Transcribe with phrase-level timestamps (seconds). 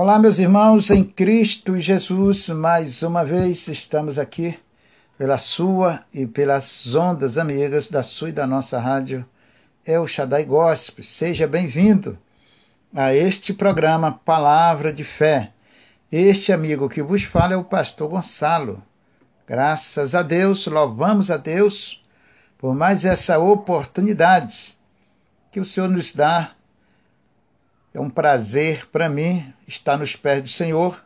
[0.00, 4.56] Olá, meus irmãos em Cristo Jesus, mais uma vez estamos aqui
[5.18, 9.26] pela sua e pelas ondas amigas da sua e da nossa rádio
[9.84, 11.02] El Shaddai Gospel.
[11.02, 12.16] Seja bem-vindo
[12.94, 15.50] a este programa Palavra de Fé.
[16.12, 18.80] Este amigo que vos fala é o pastor Gonçalo.
[19.48, 22.00] Graças a Deus, louvamos a Deus
[22.56, 24.78] por mais essa oportunidade
[25.50, 26.52] que o Senhor nos dá
[27.98, 31.04] é um prazer para mim estar nos pés do Senhor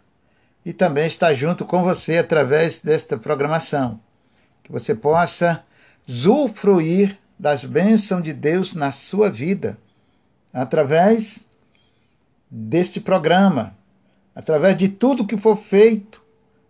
[0.63, 3.99] e também estar junto com você através desta programação.
[4.63, 5.65] Que você possa
[6.07, 9.79] usufruir das bênçãos de Deus na sua vida
[10.53, 11.47] através
[12.51, 13.75] deste programa,
[14.35, 16.23] através de tudo que for feito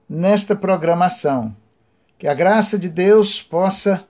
[0.08, 1.54] nesta programação.
[2.16, 4.06] Que a graça de Deus possa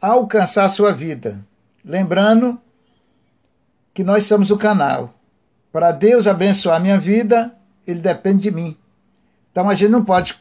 [0.00, 1.38] alcançar a sua vida.
[1.84, 2.58] Lembrando
[3.92, 5.13] que nós somos o canal
[5.74, 7.52] para Deus abençoar minha vida,
[7.84, 8.76] ele depende de mim.
[9.50, 10.40] Então a gente não pode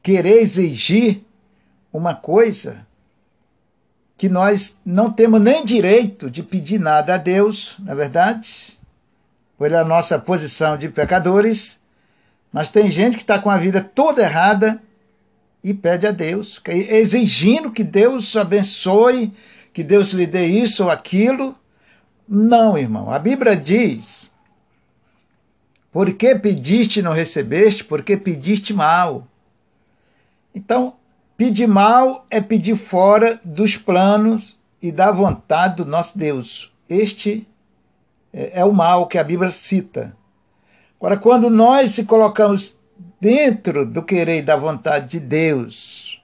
[0.00, 1.22] querer exigir
[1.92, 2.86] uma coisa
[4.16, 8.78] que nós não temos nem direito de pedir nada a Deus, na é verdade,
[9.58, 11.80] pela nossa posição de pecadores,
[12.52, 14.80] mas tem gente que está com a vida toda errada
[15.60, 19.34] e pede a Deus, exigindo que Deus abençoe,
[19.72, 21.56] que Deus lhe dê isso ou aquilo.
[22.28, 23.10] Não, irmão.
[23.10, 24.30] A Bíblia diz
[25.98, 27.82] por que pediste e não recebeste?
[27.82, 29.26] Porque pediste mal.
[30.54, 30.94] Então,
[31.36, 36.72] pedir mal é pedir fora dos planos e da vontade do nosso Deus.
[36.88, 37.48] Este
[38.32, 40.16] é, é o mal que a Bíblia cita.
[41.00, 42.76] Agora, quando nós se colocamos
[43.20, 46.22] dentro do querer e da vontade de Deus,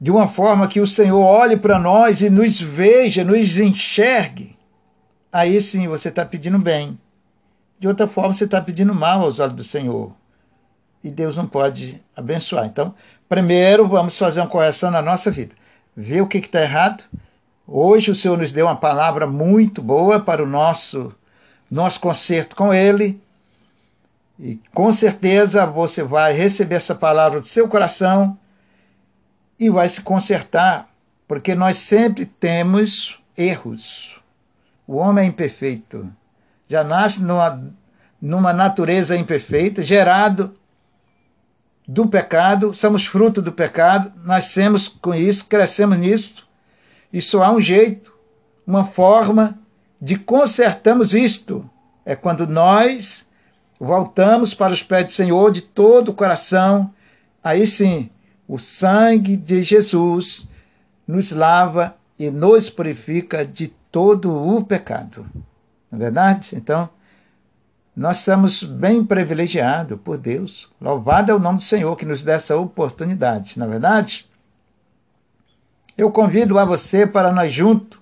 [0.00, 4.56] de uma forma que o Senhor olhe para nós e nos veja, nos enxergue,
[5.30, 6.98] aí sim você está pedindo bem.
[7.78, 10.12] De outra forma, você está pedindo mal aos olhos do Senhor.
[11.04, 12.66] E Deus não pode abençoar.
[12.66, 12.94] Então,
[13.28, 15.54] primeiro, vamos fazer uma correção na nossa vida.
[15.94, 17.04] Ver o que está errado.
[17.66, 21.14] Hoje o Senhor nos deu uma palavra muito boa para o nosso,
[21.70, 23.20] nosso concerto com Ele.
[24.38, 28.38] E com certeza você vai receber essa palavra do seu coração
[29.58, 30.88] e vai se consertar,
[31.26, 34.20] porque nós sempre temos erros.
[34.86, 36.10] O homem é imperfeito
[36.68, 37.62] já nasce numa,
[38.20, 40.54] numa natureza imperfeita, gerado
[41.86, 46.46] do pecado, somos fruto do pecado, nascemos com isso, crescemos nisso,
[47.12, 48.12] e só há um jeito,
[48.66, 49.56] uma forma
[50.00, 51.68] de consertarmos isto.
[52.04, 53.24] É quando nós
[53.78, 56.92] voltamos para os pés do Senhor de todo o coração,
[57.42, 58.10] aí sim,
[58.48, 60.46] o sangue de Jesus
[61.06, 65.26] nos lava e nos purifica de todo o pecado.
[65.90, 66.54] Não é verdade?
[66.54, 66.88] Então,
[67.94, 70.68] nós estamos bem privilegiados por Deus.
[70.80, 74.26] Louvado é o nome do Senhor que nos dá essa oportunidade, não é verdade?
[75.96, 77.98] Eu convido a você para nós juntos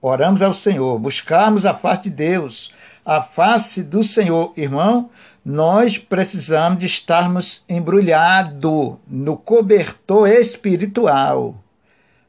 [0.00, 2.72] oramos ao Senhor, buscarmos a face de Deus,
[3.04, 4.52] a face do Senhor.
[4.56, 5.10] Irmão,
[5.44, 11.56] nós precisamos de estarmos embrulhados no cobertor espiritual.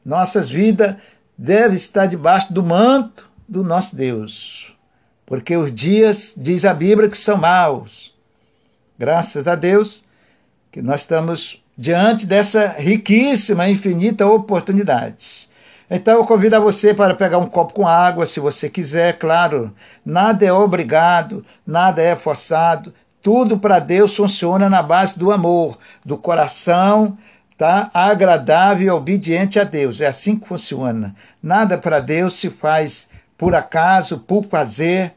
[0.04, 0.96] Nossas vidas
[1.36, 4.67] devem estar debaixo do manto do nosso Deus.
[5.28, 8.14] Porque os dias, diz a Bíblia, que são maus.
[8.98, 10.02] Graças a Deus
[10.72, 15.46] que nós estamos diante dessa riquíssima, infinita oportunidade.
[15.90, 19.70] Então eu convido a você para pegar um copo com água, se você quiser, claro.
[20.02, 22.94] Nada é obrigado, nada é forçado.
[23.22, 27.18] Tudo para Deus funciona na base do amor, do coração,
[27.58, 27.90] tá?
[27.92, 30.00] Agradável e obediente a Deus.
[30.00, 31.14] É assim que funciona.
[31.42, 33.06] Nada para Deus se faz
[33.36, 35.12] por acaso, por fazer,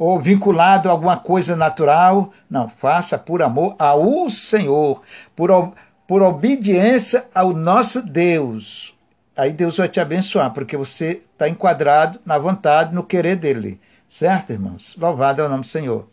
[0.00, 2.32] ou vinculado a alguma coisa natural.
[2.48, 5.02] Não, faça por amor ao Senhor,
[5.36, 5.74] por,
[6.08, 8.94] por obediência ao nosso Deus.
[9.36, 13.78] Aí Deus vai te abençoar, porque você está enquadrado na vontade, no querer dele.
[14.08, 14.96] Certo, irmãos?
[14.98, 16.08] Louvado é o nome do Senhor.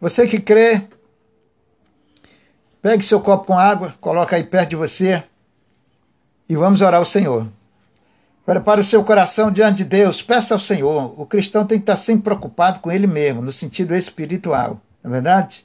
[0.00, 0.80] Você que crê,
[2.80, 5.22] pegue seu copo com água, coloca aí perto de você
[6.48, 7.46] e vamos orar ao Senhor.
[8.50, 11.14] Prepare o seu coração diante de Deus, peça ao Senhor.
[11.16, 15.14] O cristão tem que estar sempre preocupado com ele mesmo, no sentido espiritual, não é
[15.14, 15.64] verdade?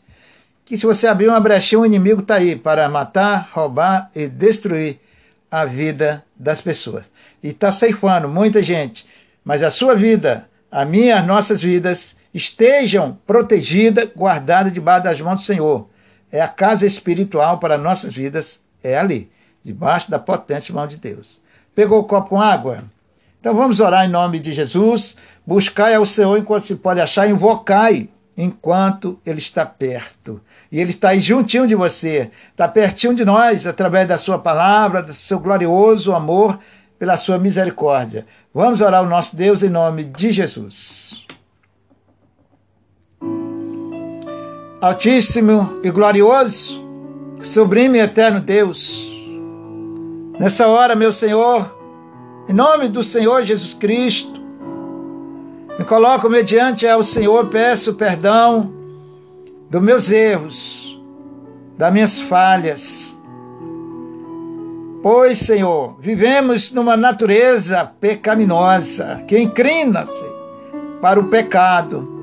[0.64, 5.00] Que se você abrir uma brechinha, o inimigo está aí para matar, roubar e destruir
[5.50, 7.06] a vida das pessoas.
[7.42, 9.08] E está ceifando muita gente.
[9.44, 15.38] Mas a sua vida, a minha, as nossas vidas, estejam protegidas, guardadas debaixo das mãos
[15.38, 15.90] do Senhor.
[16.32, 19.32] É a casa espiritual para nossas vidas, é ali,
[19.64, 21.44] debaixo da potente mão de Deus.
[21.76, 22.86] Pegou o copo com água?
[23.40, 25.18] Então vamos orar em nome de Jesus.
[25.46, 30.42] Buscai ao Senhor enquanto se pode achar, invocai enquanto Ele está perto.
[30.72, 35.04] E Ele está aí juntinho de você, está pertinho de nós, através da Sua palavra,
[35.04, 36.58] do seu glorioso amor,
[36.98, 38.26] pela Sua misericórdia.
[38.54, 41.24] Vamos orar ao nosso Deus em nome de Jesus.
[44.82, 46.84] Altíssimo e glorioso,
[47.44, 49.15] sublime e eterno Deus,
[50.40, 51.74] nessa hora, meu Senhor,
[52.48, 54.40] em nome do Senhor Jesus Cristo,
[55.78, 58.72] me coloco mediante ao Senhor, peço perdão
[59.70, 61.00] dos meus erros,
[61.78, 63.20] das minhas falhas.
[65.04, 70.24] Pois, Senhor, vivemos numa natureza pecaminosa que inclina-se
[71.02, 72.14] para o pecado.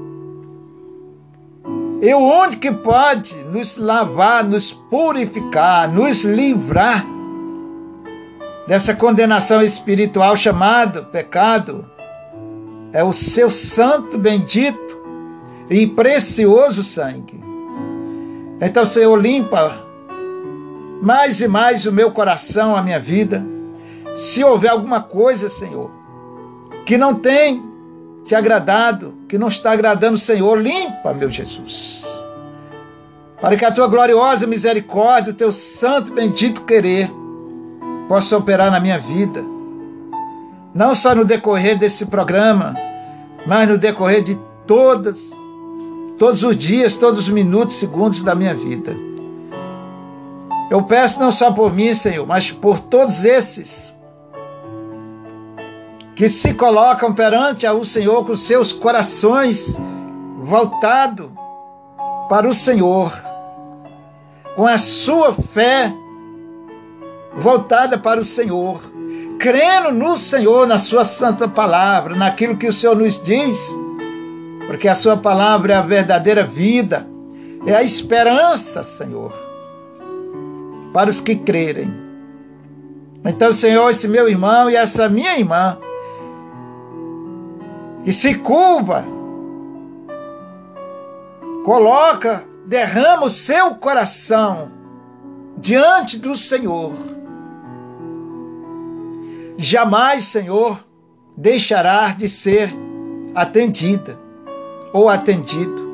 [2.00, 7.06] E onde que pode nos lavar, nos purificar, nos livrar
[8.72, 11.84] dessa condenação espiritual chamado pecado?
[12.90, 14.98] é o seu santo, bendito
[15.69, 17.38] e precioso sangue.
[18.62, 19.78] Então, Senhor, limpa
[21.02, 23.44] mais e mais o meu coração, a minha vida.
[24.16, 25.90] Se houver alguma coisa, Senhor,
[26.86, 27.62] que não tem
[28.25, 32.06] te agradado, que não está agradando, Senhor, limpa, meu Jesus.
[33.38, 37.10] Para que a tua gloriosa misericórdia, o teu santo, bendito querer,
[38.12, 39.43] possa operar na minha vida
[40.75, 42.76] não só no decorrer desse programa,
[43.47, 45.31] mas no decorrer de todas,
[46.19, 48.94] todos os dias, todos os minutos, segundos da minha vida.
[50.70, 53.97] Eu peço não só por mim, Senhor, mas por todos esses
[56.14, 59.75] que se colocam perante ao Senhor com seus corações
[60.43, 61.31] voltados
[62.29, 63.11] para o Senhor,
[64.55, 65.94] com a sua fé
[67.37, 68.93] voltada para o Senhor
[69.43, 73.58] crendo no Senhor, na Sua santa palavra, naquilo que o Senhor nos diz,
[74.69, 77.05] porque a Sua palavra é a verdadeira vida,
[77.67, 79.32] é a esperança, Senhor,
[80.93, 81.93] para os que crerem.
[83.25, 85.76] Então, Senhor, esse meu irmão e essa minha irmã,
[88.05, 89.05] que se curva,
[91.64, 94.69] coloca, derrama o seu coração
[95.58, 97.12] diante do Senhor
[99.62, 100.85] jamais, Senhor,
[101.37, 102.75] deixará de ser
[103.35, 104.19] atendida
[104.93, 105.91] ou atendido.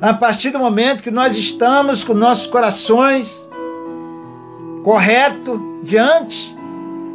[0.00, 3.46] A partir do momento que nós estamos com nossos corações
[4.82, 6.54] correto diante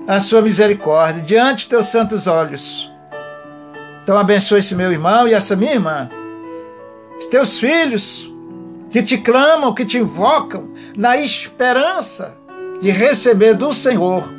[0.08, 2.90] a sua misericórdia, diante dos teus santos olhos.
[4.04, 6.10] Então abençoe esse meu irmão e essa minha irmã,
[7.20, 8.30] os teus filhos
[8.92, 12.36] que te clamam, que te invocam na esperança
[12.82, 14.39] de receber do Senhor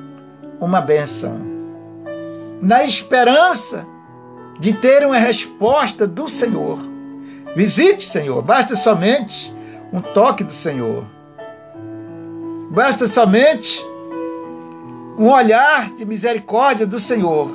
[0.60, 1.40] uma benção.
[2.60, 3.86] Na esperança
[4.58, 6.78] de ter uma resposta do Senhor.
[7.56, 9.52] Visite, Senhor, basta somente
[9.92, 11.04] um toque do Senhor.
[12.70, 13.82] Basta somente
[15.18, 17.50] um olhar de misericórdia do Senhor.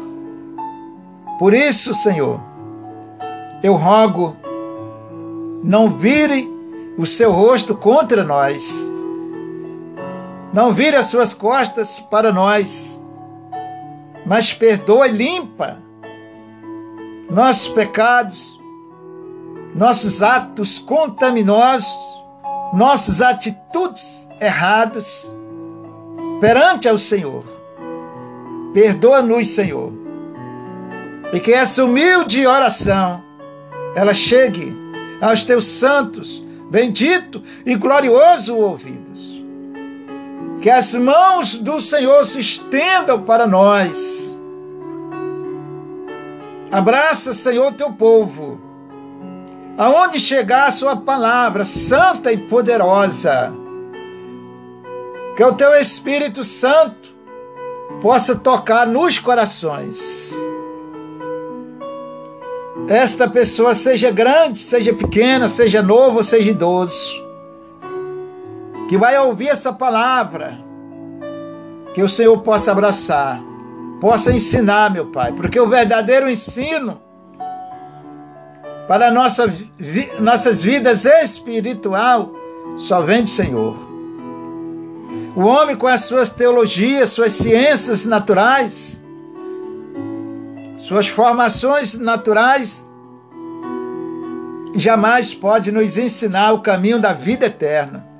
[1.37, 2.41] Por isso, Senhor,
[3.61, 4.35] eu rogo,
[5.63, 6.51] não vire
[6.97, 8.91] o seu rosto contra nós
[10.55, 12.97] não vire as suas costas para nós,
[14.25, 15.77] mas perdoa e limpa
[17.29, 18.57] nossos pecados,
[19.75, 21.93] nossos atos contaminosos,
[22.73, 25.35] nossas atitudes erradas
[26.39, 27.43] perante ao Senhor.
[28.73, 29.91] Perdoa-nos, Senhor.
[31.33, 33.21] E que essa humilde oração
[33.93, 34.73] ela chegue
[35.19, 39.04] aos teus santos, bendito e glorioso ouvido
[40.65, 44.35] que as mãos do Senhor se estendam para nós.
[46.71, 48.59] Abraça, Senhor, teu povo.
[49.77, 53.53] Aonde chegar a sua palavra santa e poderosa.
[55.37, 57.09] Que o teu Espírito Santo
[58.01, 60.35] possa tocar nos corações.
[62.89, 67.24] Esta pessoa seja grande, seja pequena, seja novo, seja idoso
[68.87, 70.57] que vai ouvir essa palavra,
[71.93, 73.41] que o Senhor possa abraçar,
[73.99, 77.01] possa ensinar, meu Pai, porque o verdadeiro ensino
[78.87, 79.51] para nossa,
[80.19, 82.31] nossas vidas espiritual
[82.77, 83.75] só vem do Senhor.
[85.35, 89.01] O homem com as suas teologias, suas ciências naturais,
[90.77, 92.85] suas formações naturais,
[94.75, 98.14] jamais pode nos ensinar o caminho da vida eterna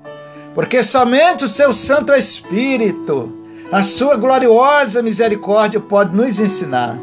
[0.56, 3.32] porque somente o seu Santo Espírito,
[3.72, 6.98] a sua gloriosa misericórdia pode nos ensinar,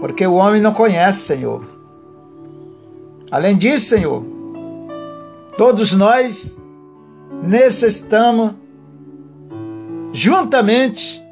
[0.00, 1.72] porque o homem não conhece, Senhor,
[3.32, 4.22] Além disso, Senhor,
[5.56, 6.60] todos nós
[7.42, 8.52] necessitamos
[10.12, 11.24] juntamente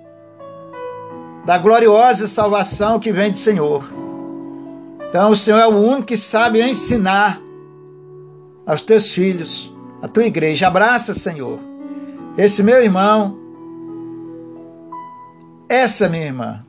[1.45, 3.85] da gloriosa salvação que vem do Senhor.
[5.11, 7.39] Então, o Senhor é o único que sabe ensinar
[8.65, 9.71] aos teus filhos,
[10.03, 10.67] a tua igreja.
[10.67, 11.59] Abraça, Senhor,
[12.37, 13.39] esse meu irmão,
[15.69, 16.65] essa minha irmã,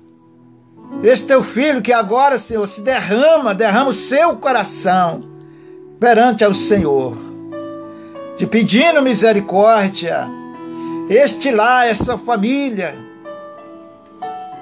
[1.03, 5.23] esse teu filho que agora, Senhor, se derrama, derrama o seu coração
[5.99, 7.17] perante ao Senhor,
[8.37, 10.27] te pedindo misericórdia
[11.11, 12.95] este lá, essa família,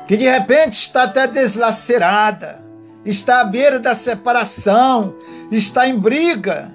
[0.08, 2.60] que de repente está até deslacerada,
[3.06, 5.14] está à beira da separação,
[5.52, 6.72] está em briga,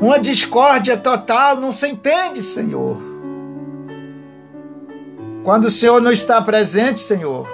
[0.00, 2.96] uma discórdia total, não se entende, Senhor.
[5.42, 7.48] Quando o Senhor não está presente, Senhor,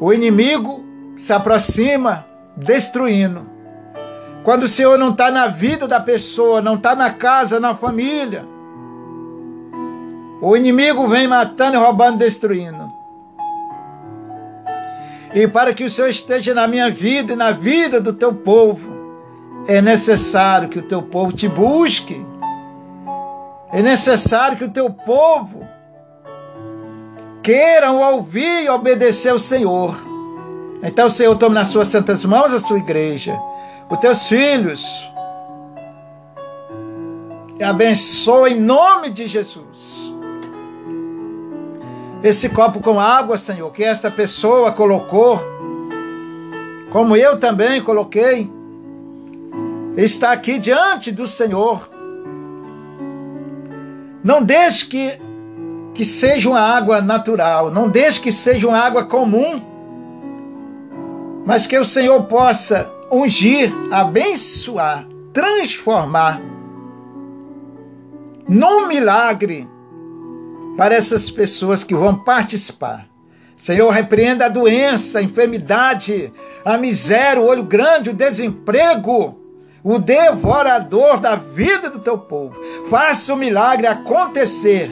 [0.00, 0.84] o inimigo
[1.16, 3.46] se aproxima destruindo.
[4.42, 8.46] Quando o Senhor não está na vida da pessoa, não está na casa, na família,
[10.40, 12.90] o inimigo vem matando, roubando, destruindo.
[15.34, 18.97] E para que o Senhor esteja na minha vida e na vida do teu povo,
[19.68, 22.24] é necessário que o teu povo te busque.
[23.70, 25.64] É necessário que o teu povo
[27.42, 29.96] queiram ouvir e obedecer ao Senhor.
[30.82, 33.38] Então, Senhor, tome nas suas santas mãos a sua igreja
[33.90, 34.84] os teus filhos.
[37.58, 40.12] E abençoa em nome de Jesus.
[42.22, 45.40] Esse copo com água, Senhor, que esta pessoa colocou,
[46.90, 48.50] como eu também coloquei,
[50.04, 51.90] está aqui diante do Senhor.
[54.22, 55.20] Não deixe que,
[55.94, 59.60] que seja uma água natural, não deixe que seja uma água comum,
[61.44, 66.40] mas que o Senhor possa ungir, abençoar, transformar
[68.48, 69.68] num milagre
[70.76, 73.08] para essas pessoas que vão participar.
[73.56, 76.32] Senhor, repreenda a doença, a enfermidade,
[76.64, 79.37] a miséria, o olho grande, o desemprego,
[79.82, 82.56] o devorador da vida do teu povo.
[82.90, 84.90] Faça o milagre acontecer.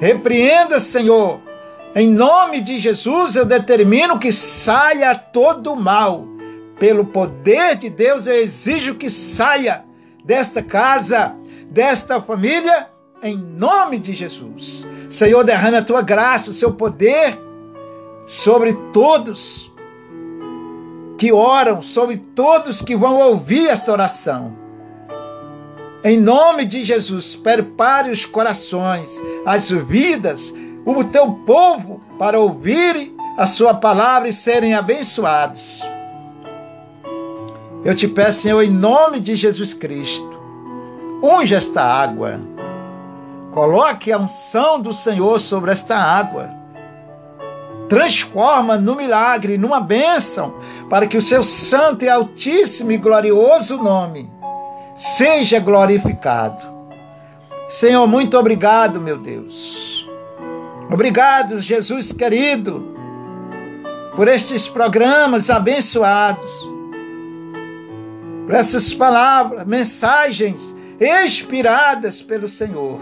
[0.00, 1.40] Repreenda, Senhor.
[1.94, 6.26] Em nome de Jesus, eu determino que saia todo o mal
[6.80, 9.84] pelo poder de Deus, eu exijo que saia
[10.24, 11.36] desta casa,
[11.70, 12.88] desta família,
[13.22, 14.88] em nome de Jesus.
[15.10, 17.38] Senhor, derrame a tua graça, o seu poder
[18.26, 19.69] sobre todos
[21.20, 24.56] que oram, sobre todos que vão ouvir esta oração.
[26.02, 30.50] Em nome de Jesus, prepare os corações, as vidas,
[30.82, 35.82] o teu povo para ouvir a sua palavra e serem abençoados.
[37.84, 40.40] Eu te peço, Senhor, em nome de Jesus Cristo,
[41.22, 42.40] unge esta água.
[43.52, 46.59] Coloque a unção do Senhor sobre esta água.
[47.90, 50.54] Transforma no milagre, numa bênção,
[50.88, 54.30] para que o seu santo e altíssimo e glorioso nome
[54.96, 56.64] seja glorificado.
[57.68, 60.08] Senhor, muito obrigado, meu Deus.
[60.90, 62.96] Obrigado, Jesus querido,
[64.16, 66.70] por estes programas abençoados
[68.50, 72.98] por essas palavras, mensagens inspiradas pelo Senhor.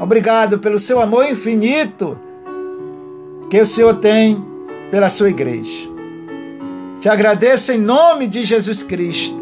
[0.00, 2.18] Obrigado pelo seu amor infinito
[3.50, 4.42] que o Senhor tem
[4.92, 5.90] pela sua igreja.
[7.00, 9.38] Te agradeço em nome de Jesus Cristo.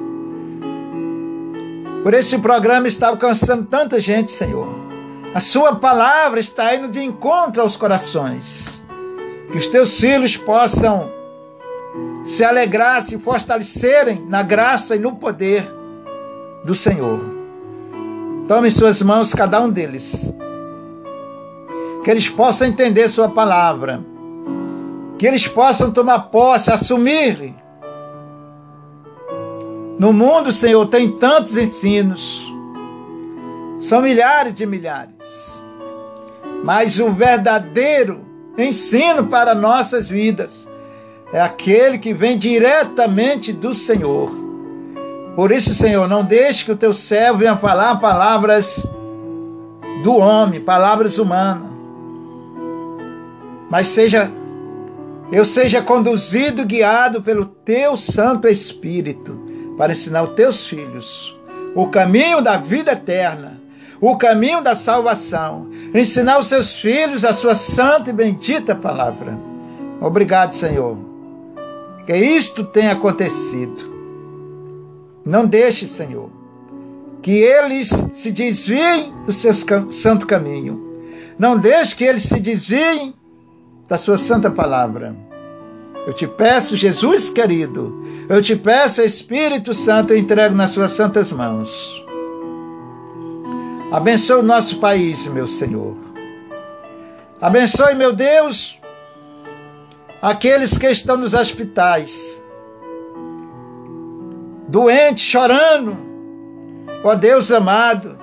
[2.03, 4.67] Por esse programa está alcançando tanta gente, Senhor.
[5.35, 8.83] A sua palavra está indo de encontro aos corações.
[9.53, 11.11] Que os teus filhos possam
[12.25, 15.71] se alegrar, se fortalecerem na graça e no poder
[16.65, 17.21] do Senhor.
[18.47, 20.35] Tome em suas mãos cada um deles.
[22.09, 24.01] Que eles possam entender Sua palavra.
[25.19, 27.55] Que eles possam tomar posse, assumir.
[29.99, 32.51] No mundo, Senhor, tem tantos ensinos.
[33.79, 35.63] São milhares de milhares.
[36.65, 38.23] Mas o verdadeiro
[38.57, 40.67] ensino para nossas vidas
[41.31, 44.31] é aquele que vem diretamente do Senhor.
[45.37, 48.89] Por isso, Senhor, não deixe que o teu servo venha falar palavras
[50.03, 51.78] do homem, palavras humanas.
[53.71, 54.31] Mas seja
[55.31, 59.39] eu seja conduzido, guiado pelo teu Santo Espírito
[59.77, 61.37] para ensinar os teus filhos
[61.75, 63.61] o caminho da vida eterna,
[64.01, 69.39] o caminho da salvação, ensinar os seus filhos a sua santa e bendita palavra.
[70.01, 71.09] Obrigado, Senhor
[72.09, 73.95] que isto tenha acontecido.
[75.27, 76.31] Não deixe, Senhor,
[77.21, 81.03] que eles se desviem do seu santo caminho.
[81.39, 83.15] Não deixe que eles se desviem
[83.89, 85.17] da sua santa palavra.
[86.07, 91.33] Eu te peço, Jesus querido, eu te peço, Espírito Santo, eu entrego nas suas santas
[91.33, 92.05] mãos.
[93.91, 95.97] Abençoe o nosso país, meu Senhor.
[97.41, 98.79] Abençoe, meu Deus,
[100.21, 102.43] aqueles que estão nos hospitais,
[104.67, 105.97] doentes, chorando,
[107.05, 108.19] ó Deus amado,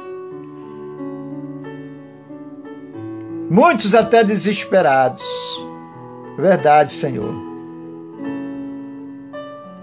[3.49, 5.23] muitos até desesperados.
[6.37, 7.33] Verdade, Senhor.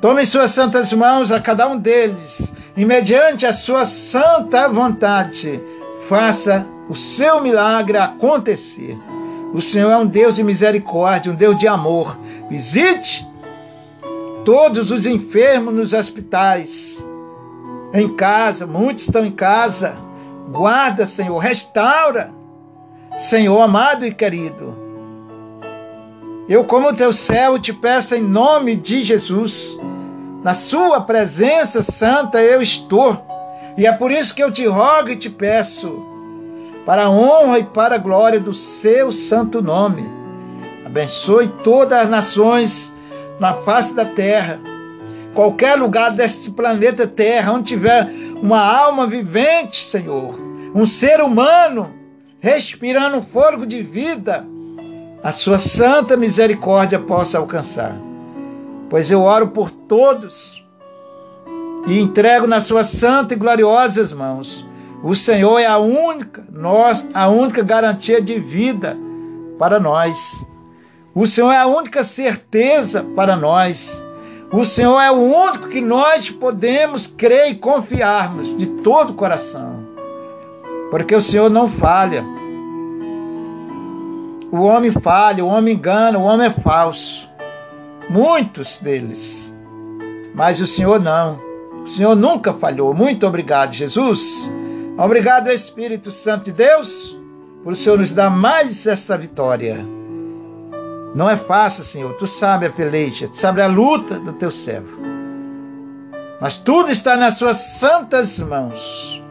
[0.00, 5.62] Tome em suas santas mãos a cada um deles, e mediante a sua santa vontade,
[6.08, 8.98] faça o seu milagre acontecer.
[9.54, 12.18] O Senhor é um Deus de misericórdia, um Deus de amor.
[12.50, 13.24] Visite
[14.44, 17.06] todos os enfermos nos hospitais,
[17.94, 19.96] em casa, muitos estão em casa.
[20.50, 22.32] Guarda, Senhor, restaura,
[23.18, 24.74] Senhor amado e querido.
[26.48, 29.78] Eu, como teu céu, te peço em nome de Jesus,
[30.42, 33.24] na Sua presença santa eu estou,
[33.76, 36.04] e é por isso que eu te rogo e te peço
[36.84, 40.04] para a honra e para a glória do seu santo nome.
[40.84, 42.92] Abençoe todas as nações
[43.38, 44.60] na face da terra,
[45.32, 48.10] qualquer lugar deste planeta Terra, onde tiver
[48.42, 50.38] uma alma vivente, Senhor,
[50.74, 52.01] um ser humano
[52.42, 54.46] respirando fôlego de vida,
[55.22, 57.96] a sua santa misericórdia possa alcançar.
[58.90, 60.62] Pois eu oro por todos
[61.86, 64.70] e entrego nas suas santas e gloriosas mãos
[65.02, 68.96] o Senhor é a única, nós, a única garantia de vida
[69.58, 70.46] para nós.
[71.12, 74.00] O Senhor é a única certeza para nós.
[74.52, 79.71] O Senhor é o único que nós podemos crer e confiarmos de todo o coração.
[80.92, 82.22] Porque o Senhor não falha.
[84.50, 87.26] O homem falha, o homem engana, o homem é falso.
[88.10, 89.56] Muitos deles.
[90.34, 91.40] Mas o Senhor não.
[91.82, 92.92] O Senhor nunca falhou.
[92.92, 94.52] Muito obrigado, Jesus.
[94.98, 97.18] Obrigado, Espírito Santo de Deus,
[97.64, 99.82] por o Senhor nos dar mais esta vitória.
[101.14, 102.12] Não é fácil, Senhor.
[102.18, 104.98] Tu sabe a peleja, tu sabe a luta do teu servo.
[106.38, 109.21] Mas tudo está nas suas santas mãos.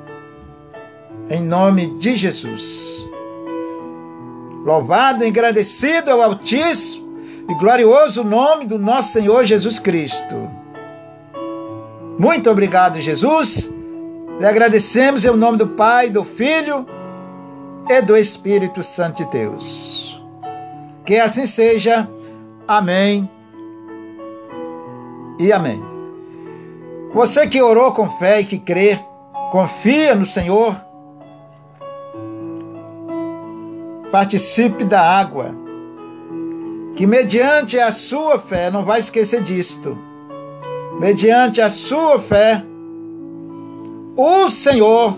[1.32, 3.08] Em nome de Jesus.
[4.66, 7.10] Louvado e agradecido ao Altíssimo
[7.48, 10.52] e glorioso nome do nosso Senhor Jesus Cristo.
[12.20, 13.72] Muito obrigado, Jesus.
[14.42, 16.86] Lhe agradecemos em nome do Pai, do Filho
[17.88, 20.22] e do Espírito Santo de Deus.
[21.06, 22.10] Que assim seja.
[22.68, 23.30] Amém.
[25.40, 25.82] E amém.
[27.14, 29.00] Você que orou com fé e que crê,
[29.50, 30.91] confia no Senhor,
[34.12, 35.56] participe da água,
[36.96, 39.98] que mediante a sua fé, não vai esquecer disto,
[41.00, 42.64] mediante a sua fé,
[44.16, 45.18] o Senhor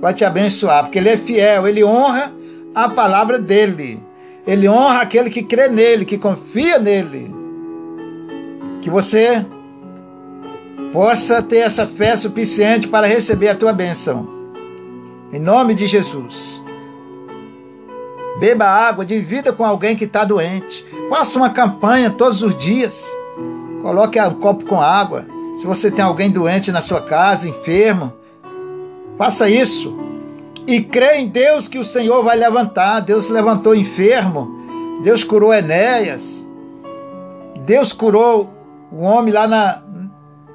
[0.00, 2.32] vai te abençoar, porque Ele é fiel, Ele honra
[2.74, 4.00] a palavra dEle.
[4.46, 7.32] Ele honra aquele que crê nele, que confia nele.
[8.80, 9.44] Que você
[10.92, 14.28] possa ter essa fé suficiente para receber a tua bênção.
[15.32, 16.61] Em nome de Jesus.
[18.38, 20.84] Beba água, divida com alguém que está doente.
[21.08, 23.06] Faça uma campanha todos os dias.
[23.82, 25.26] Coloque um copo com água.
[25.58, 28.12] Se você tem alguém doente na sua casa, enfermo,
[29.18, 29.94] faça isso.
[30.66, 33.00] E crê em Deus que o Senhor vai levantar.
[33.00, 35.00] Deus levantou enfermo.
[35.02, 36.46] Deus curou Enéas.
[37.66, 38.50] Deus curou
[38.90, 39.82] o homem lá na,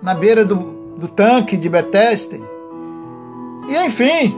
[0.01, 0.55] na beira do,
[0.97, 2.39] do tanque de Betesda.
[3.67, 4.37] E enfim,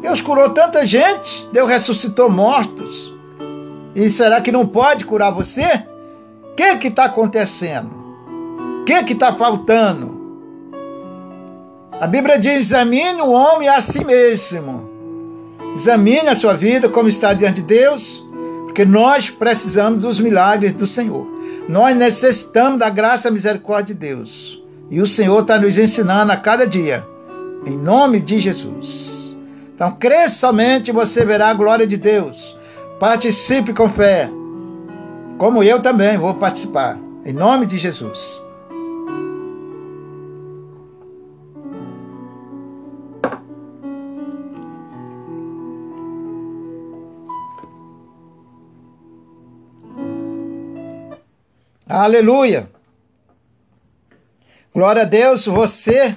[0.00, 1.48] Deus curou tanta gente.
[1.52, 3.12] Deus ressuscitou mortos.
[3.94, 5.84] E será que não pode curar você?
[6.52, 8.06] O que está acontecendo?
[8.86, 10.14] que que está faltando?
[12.00, 14.88] A Bíblia diz: examine o homem a si mesmo.
[15.74, 18.24] Examine a sua vida como está diante de Deus,
[18.64, 21.26] porque nós precisamos dos milagres do Senhor.
[21.68, 24.62] Nós necessitamos da graça e misericórdia de Deus.
[24.88, 27.04] E o Senhor está nos ensinando a cada dia,
[27.66, 29.25] em nome de Jesus.
[29.76, 32.56] Então, crê somente você verá a glória de Deus.
[32.98, 34.26] Participe com fé,
[35.36, 38.42] como eu também vou participar, em nome de Jesus.
[51.86, 52.70] Aleluia!
[54.74, 56.16] Glória a Deus, você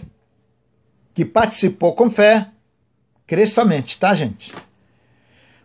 [1.13, 2.48] que participou com fé,
[3.30, 4.56] crê somente, tá, gente?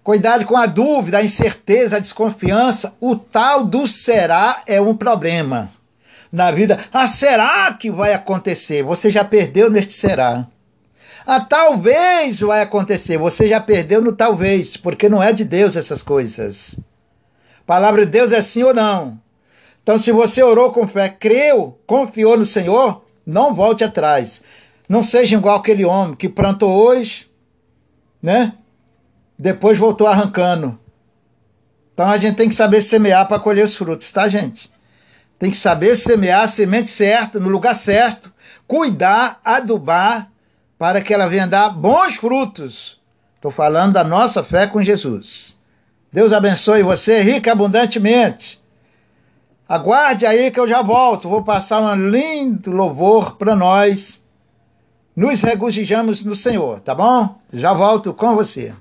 [0.03, 2.95] Cuidado com a dúvida, a incerteza, a desconfiança.
[3.01, 5.73] O tal do será é um problema
[6.31, 6.79] na vida.
[6.93, 8.83] Ah, será que vai acontecer?
[8.83, 10.47] Você já perdeu neste será.
[11.27, 13.17] Ah, talvez vai acontecer.
[13.17, 16.79] Você já perdeu no talvez, porque não é de Deus essas coisas.
[17.61, 19.19] A palavra de Deus é sim ou não.
[19.83, 24.43] Então, se você orou com fé, creu, confiou no Senhor, não volte atrás.
[24.87, 27.27] Não seja igual aquele homem que plantou hoje,
[28.25, 28.55] né?
[29.39, 30.79] depois voltou arrancando.
[31.93, 34.73] Então a gente tem que saber semear para colher os frutos, tá, gente?
[35.39, 38.33] Tem que saber semear a semente certa, no lugar certo,
[38.67, 40.31] cuidar, adubar,
[40.79, 42.99] para que ela venha dar bons frutos.
[43.37, 45.55] Estou falando da nossa fé com Jesus.
[46.11, 48.59] Deus abençoe você rica abundantemente.
[49.69, 51.29] Aguarde aí que eu já volto.
[51.29, 54.24] Vou passar um lindo louvor para nós.
[55.17, 57.39] Nos regozijamos no Senhor, tá bom?
[57.53, 58.75] Já volto com você.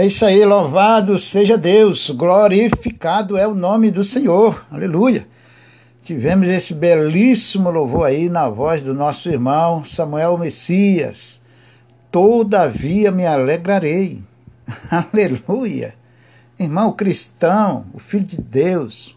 [0.00, 5.26] É isso aí, louvado seja Deus, glorificado é o nome do Senhor, aleluia.
[6.02, 11.38] Tivemos esse belíssimo louvor aí na voz do nosso irmão Samuel Messias.
[12.10, 14.22] Todavia me alegrarei,
[14.90, 15.94] aleluia.
[16.58, 19.14] Irmão cristão, o Filho de Deus,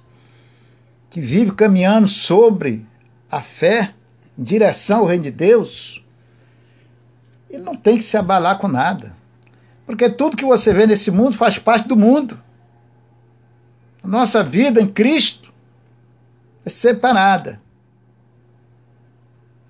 [1.09, 2.85] que vive caminhando sobre
[3.31, 3.93] a fé,
[4.37, 6.03] em direção ao reino de Deus,
[7.49, 9.22] ele não tem que se abalar com nada.
[9.85, 12.39] Porque tudo que você vê nesse mundo faz parte do mundo.
[14.03, 15.51] Nossa vida em Cristo
[16.65, 17.61] é separada.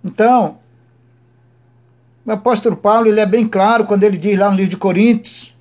[0.04, 0.58] Então,
[2.26, 5.54] o apóstolo Paulo ele é bem claro quando ele diz lá no livro de Coríntios: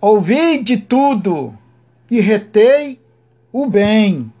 [0.00, 1.54] Ouvi de tudo
[2.10, 3.00] e retei
[3.52, 4.32] o bem.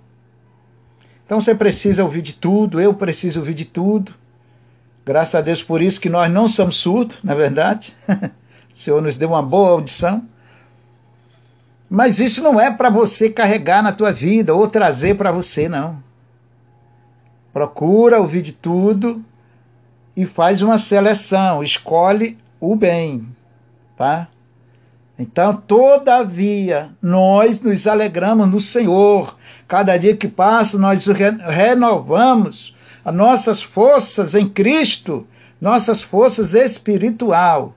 [1.24, 4.14] Então você precisa ouvir de tudo, eu preciso ouvir de tudo.
[5.04, 7.94] Graças a Deus por isso que nós não somos surdos, na verdade.
[8.78, 10.22] O Senhor nos deu uma boa audição.
[11.90, 16.00] Mas isso não é para você carregar na tua vida ou trazer para você, não.
[17.52, 19.20] Procura ouvir de tudo
[20.16, 23.26] e faz uma seleção, escolhe o bem,
[23.96, 24.28] tá?
[25.18, 29.36] Então, todavia, nós nos alegramos no Senhor.
[29.66, 35.26] Cada dia que passa, nós renovamos as nossas forças em Cristo,
[35.60, 37.74] nossas forças espiritual.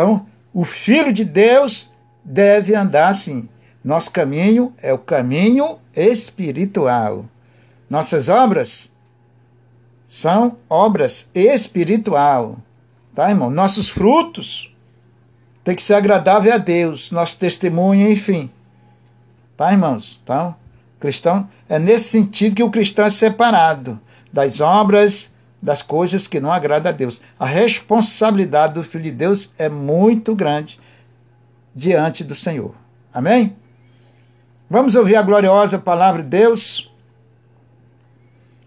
[0.00, 1.90] Então, o Filho de Deus
[2.24, 3.46] deve andar assim.
[3.84, 7.26] Nosso caminho é o caminho espiritual.
[7.88, 8.90] Nossas obras
[10.08, 12.56] são obras espiritual.
[13.14, 13.50] Tá, irmão?
[13.50, 14.74] Nossos frutos
[15.62, 18.48] tem que ser agradável a Deus, nosso testemunho, enfim.
[19.54, 20.18] Tá, irmãos?
[20.24, 20.54] Então,
[20.98, 24.00] cristão é nesse sentido que o cristão é separado
[24.32, 25.30] das obras
[25.62, 27.20] das coisas que não agradam a Deus.
[27.38, 30.80] A responsabilidade do Filho de Deus é muito grande
[31.74, 32.74] diante do Senhor.
[33.12, 33.54] Amém?
[34.68, 36.90] Vamos ouvir a gloriosa palavra de Deus.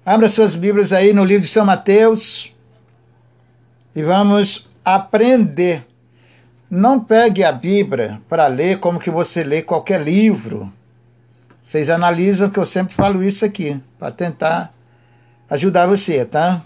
[0.06, 2.51] Abra suas Bíblias aí no livro de São Mateus
[3.95, 5.86] e vamos aprender.
[6.69, 10.71] Não pegue a Bíblia para ler como que você lê qualquer livro.
[11.63, 14.73] Vocês analisam que eu sempre falo isso aqui, para tentar
[15.49, 16.62] ajudar você, tá?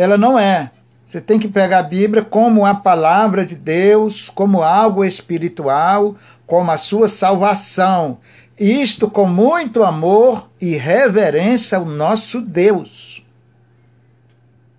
[0.00, 0.70] Ela não é.
[1.08, 6.14] Você tem que pegar a Bíblia como a palavra de Deus, como algo espiritual,
[6.46, 8.18] como a sua salvação.
[8.58, 13.22] Isto com muito amor e reverência ao nosso Deus.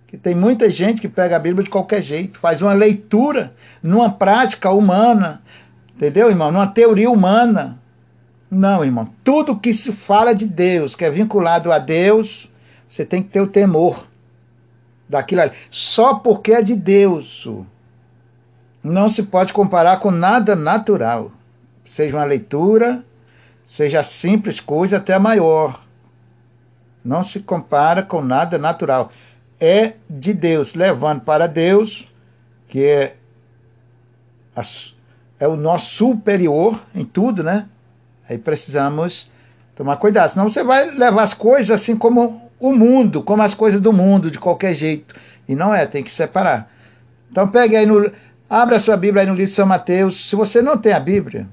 [0.08, 4.12] Que tem muita gente que pega a Bíblia de qualquer jeito, faz uma leitura numa
[4.12, 5.42] prática humana,
[5.96, 6.52] entendeu, irmão?
[6.52, 7.80] Numa teoria humana.
[8.52, 9.10] Não, irmão.
[9.24, 12.50] Tudo que se fala de Deus, que é vinculado a Deus,
[12.90, 14.09] você tem que ter o temor
[15.10, 15.52] daquilo ali.
[15.72, 17.48] Só porque é de Deus.
[18.84, 21.32] Não se pode comparar com nada natural.
[21.86, 23.04] Seja uma leitura,
[23.68, 25.82] seja simples coisa até maior.
[27.04, 29.12] Não se compara com nada natural.
[29.60, 32.08] É de Deus, levando para Deus,
[32.70, 33.16] que é,
[34.56, 34.64] a,
[35.40, 37.66] é o nosso superior em tudo, né?
[38.30, 39.30] Aí precisamos
[39.76, 43.80] tomar cuidado, senão você vai levar as coisas assim como o mundo, como as coisas
[43.80, 45.16] do mundo, de qualquer jeito.
[45.48, 46.70] E não é, tem que separar.
[47.32, 48.12] Então pegue aí no.
[48.50, 50.30] Abra a sua Bíblia aí no livro de São Mateus.
[50.30, 51.48] Se você não tem a Bíblia,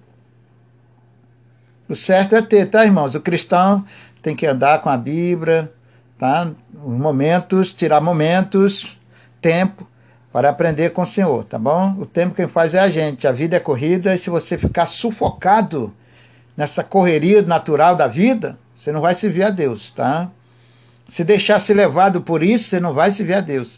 [1.89, 3.15] o certo é ter, tá, irmãos?
[3.15, 3.85] O cristão
[4.23, 5.71] tem que andar com a Bíblia,
[6.19, 6.51] tá?
[6.73, 8.97] Momentos, tirar momentos,
[9.41, 9.87] tempo
[10.33, 11.97] para aprender com o Senhor, tá bom?
[11.99, 13.27] O tempo quem faz é a gente.
[13.27, 15.95] A vida é corrida e se você ficar sufocado
[16.57, 20.29] nessa correria natural da vida, você não vai servir a Deus, tá?
[21.09, 23.77] Se deixar ser levado por isso, você não vai se ver a Deus.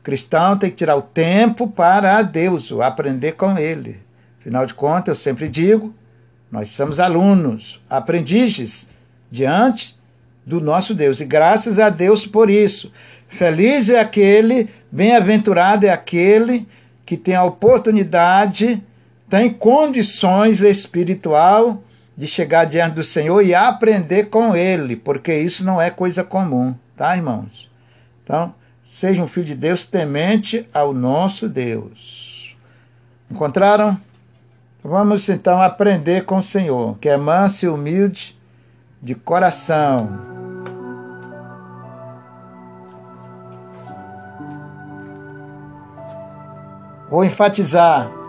[0.00, 3.98] O cristão tem que tirar o tempo para Deus, aprender com Ele.
[4.40, 5.94] Afinal de contas, eu sempre digo,
[6.50, 8.88] nós somos alunos, aprendizes
[9.30, 9.94] diante
[10.46, 11.20] do nosso Deus.
[11.20, 12.90] E graças a Deus por isso.
[13.28, 16.66] Feliz é aquele, bem-aventurado é aquele
[17.04, 18.82] que tem a oportunidade,
[19.28, 21.82] tem condições espiritual
[22.20, 26.74] de chegar diante do Senhor e aprender com Ele, porque isso não é coisa comum,
[26.94, 27.66] tá, irmãos?
[28.22, 28.54] Então,
[28.84, 32.54] seja um filho de Deus temente ao nosso Deus.
[33.30, 33.98] Encontraram?
[34.84, 38.36] Vamos então aprender com o Senhor, que é manso e humilde
[39.00, 40.20] de coração.
[47.08, 48.19] Vou enfatizar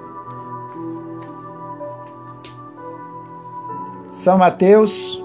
[4.21, 5.19] São Mateus,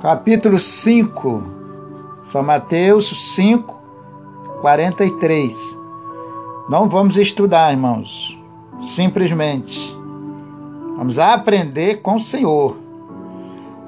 [0.00, 1.42] capítulo 5.
[2.22, 3.78] São Mateus 5,
[4.62, 5.54] 43.
[6.70, 8.34] Não vamos estudar, irmãos.
[8.82, 9.94] Simplesmente.
[10.96, 12.78] Vamos aprender com o Senhor.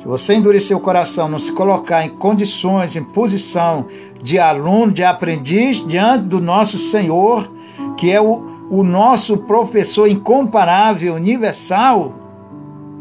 [0.02, 3.86] Se você endurecer o coração, não se colocar em condições, em posição
[4.22, 7.50] de aluno, de aprendiz, diante do nosso Senhor,
[7.96, 12.17] que é o, o nosso professor incomparável, universal,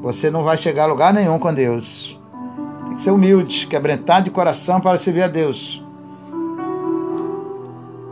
[0.08, 2.18] você não vai chegar a lugar nenhum com Deus.
[2.86, 5.84] Tem que ser humilde, quebrantado de coração para servir a Deus.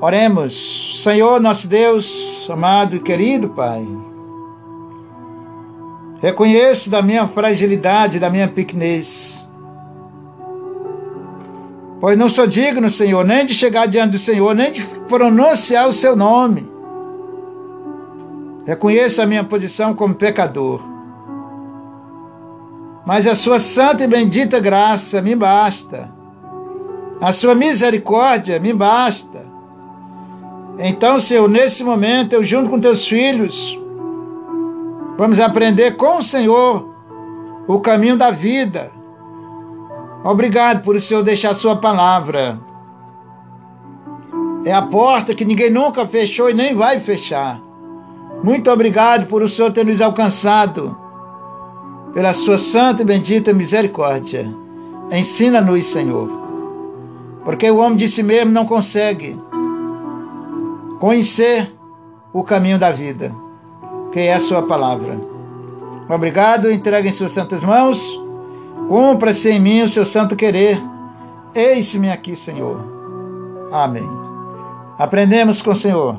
[0.02, 3.88] Oremos, Senhor nosso Deus, amado e querido Pai.
[6.22, 9.48] Reconheço da minha fragilidade, da minha pequenez.
[12.02, 15.94] Pois não sou digno, Senhor, nem de chegar diante do Senhor, nem de pronunciar o
[15.94, 16.70] seu nome.
[18.66, 20.95] Reconheço a minha posição como pecador.
[23.06, 26.10] Mas a sua santa e bendita graça me basta.
[27.22, 29.46] A sua misericórdia me basta.
[30.80, 33.80] Então, Senhor, nesse momento, eu junto com teus filhos,
[35.18, 36.94] vamos aprender com o Senhor
[37.68, 38.92] o caminho da vida.
[40.24, 42.60] Obrigado por o Senhor deixar a sua palavra.
[44.66, 47.62] É a porta que ninguém nunca fechou e nem vai fechar.
[48.44, 50.98] Muito obrigado por o Senhor ter nos alcançado,
[52.16, 54.50] pela sua santa e bendita misericórdia.
[55.12, 56.30] Ensina-nos, Senhor,
[57.44, 59.38] porque o homem de si mesmo não consegue
[60.98, 61.70] conhecer
[62.32, 63.36] o caminho da vida,
[64.14, 65.20] que é a sua palavra.
[66.10, 68.18] Obrigado, entregue em suas santas mãos,
[68.88, 70.82] cumpra-se em mim o seu santo querer.
[71.54, 72.80] Eis-me aqui, Senhor.
[73.74, 74.08] Amém.
[74.98, 76.16] Aprendemos com o Senhor.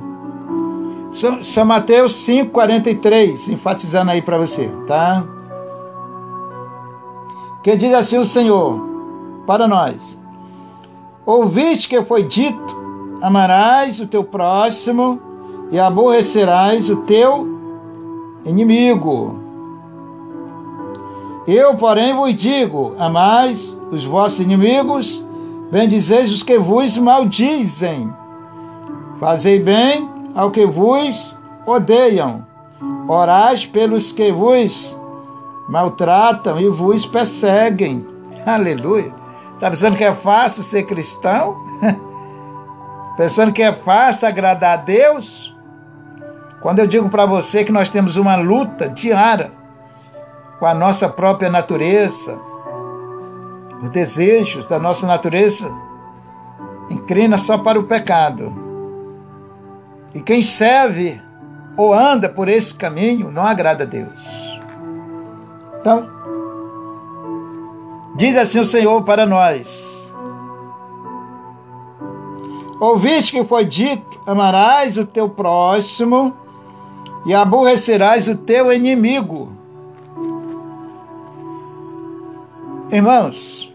[1.41, 5.25] São Mateus 5,43, enfatizando aí para você, tá?
[7.67, 8.81] Que diz assim o Senhor
[9.45, 9.97] para nós:
[11.27, 12.77] Ouviste que foi dito
[13.21, 15.21] amarás o teu próximo
[15.73, 17.45] e aborrecerás o teu
[18.45, 19.35] inimigo.
[21.45, 25.25] Eu, porém, vos digo: amais os vossos inimigos,
[25.69, 28.15] bendizeis os que vos maldizem,
[29.19, 31.37] fazei bem ao que vos
[31.67, 32.47] odeiam,
[33.09, 34.97] orais pelos que vos
[35.69, 38.07] maltratam e vos perseguem.
[38.45, 39.13] Aleluia.
[39.55, 41.57] Está pensando que é fácil ser cristão?
[43.17, 45.55] Pensando que é fácil agradar a Deus?
[46.61, 49.51] Quando eu digo para você que nós temos uma luta diária
[50.59, 52.37] com a nossa própria natureza,
[53.83, 55.71] os desejos da nossa natureza
[56.91, 58.53] inclina só para o pecado.
[60.15, 61.21] E quem serve
[61.77, 64.46] ou anda por esse caminho não agrada a Deus.
[65.87, 66.11] Então,
[68.17, 70.11] diz assim o Senhor para nós:
[72.81, 76.35] Ouviste que foi dito: amarás o teu próximo
[77.25, 79.53] e aborrecerás o teu inimigo.
[82.91, 83.73] Irmãos,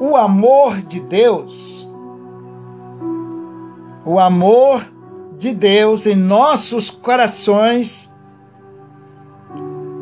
[0.00, 1.86] o amor de Deus,
[4.02, 4.82] o amor
[5.38, 8.07] de Deus em nossos corações,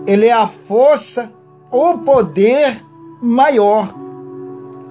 [0.06, 1.30] ele é a força,
[1.70, 2.82] o poder
[3.20, 3.92] maior,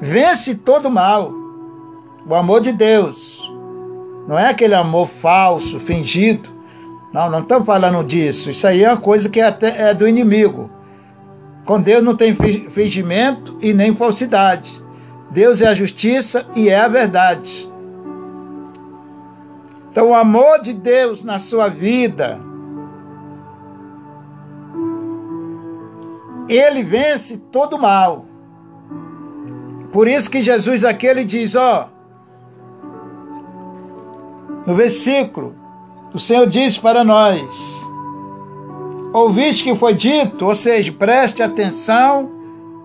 [0.01, 1.31] vence todo mal.
[2.27, 3.49] O amor de Deus.
[4.27, 6.49] Não é aquele amor falso, fingido.
[7.13, 8.49] Não, não estamos falando disso.
[8.49, 10.69] Isso aí é uma coisa que é, até, é do inimigo.
[11.63, 14.81] Com Deus não tem fingimento e nem falsidade.
[15.29, 17.69] Deus é a justiça e é a verdade.
[19.91, 22.39] Então, o amor de Deus na sua vida,
[26.47, 28.25] ele vence todo mal.
[29.91, 31.89] Por isso que Jesus aqui ele diz, ó,
[34.65, 35.55] no versículo,
[36.13, 37.81] o Senhor diz para nós:
[39.13, 42.31] Ouviste que foi dito, ou seja, preste atenção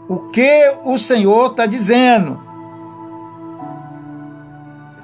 [0.09, 2.41] o que o Senhor está dizendo.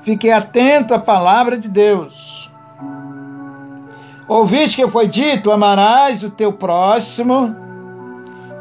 [0.05, 2.51] Fique atento à palavra de Deus.
[4.29, 7.66] Ouviste que foi dito: amarás o teu próximo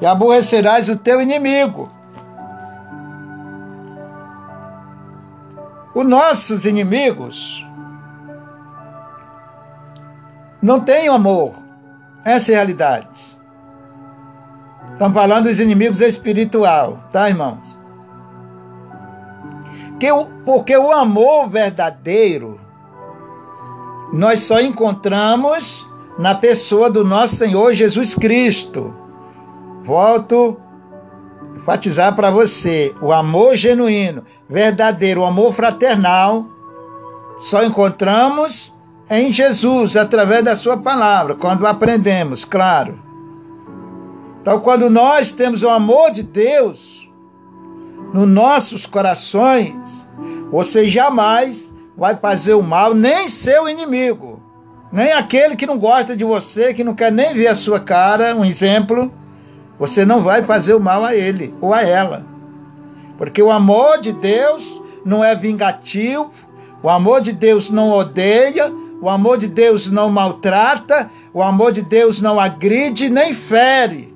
[0.01, 1.89] e aborrecerás o teu inimigo.
[5.93, 7.65] Os nossos inimigos
[10.61, 11.53] não tem amor.
[12.23, 13.37] Essa é a realidade.
[14.91, 17.63] Estamos falando dos inimigos espiritual, tá, irmãos?
[19.99, 20.07] Que
[20.43, 22.59] porque o amor verdadeiro
[24.11, 25.85] nós só encontramos
[26.17, 29.04] na pessoa do nosso Senhor Jesus Cristo.
[29.85, 30.57] Volto
[31.53, 36.47] a enfatizar para você: o amor genuíno, verdadeiro, o amor fraternal
[37.39, 38.73] só encontramos
[39.09, 42.99] em Jesus, através da Sua palavra, quando aprendemos, claro.
[44.41, 47.07] Então, quando nós temos o amor de Deus
[48.13, 50.07] nos nossos corações,
[50.51, 54.39] você jamais vai fazer o mal, nem seu inimigo,
[54.91, 58.35] nem aquele que não gosta de você, que não quer nem ver a sua cara,
[58.35, 59.11] um exemplo,
[59.77, 62.25] você não vai fazer o mal a ele ou a ela.
[63.17, 66.31] Porque o amor de Deus não é vingativo,
[66.81, 68.71] o amor de Deus não odeia,
[69.01, 74.13] o amor de Deus não maltrata, o amor de Deus não agride nem fere.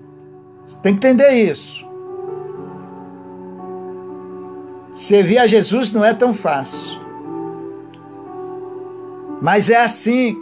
[0.82, 1.86] tem que entender isso.
[4.94, 7.00] Servir a Jesus não é tão fácil.
[9.42, 10.38] Mas é assim.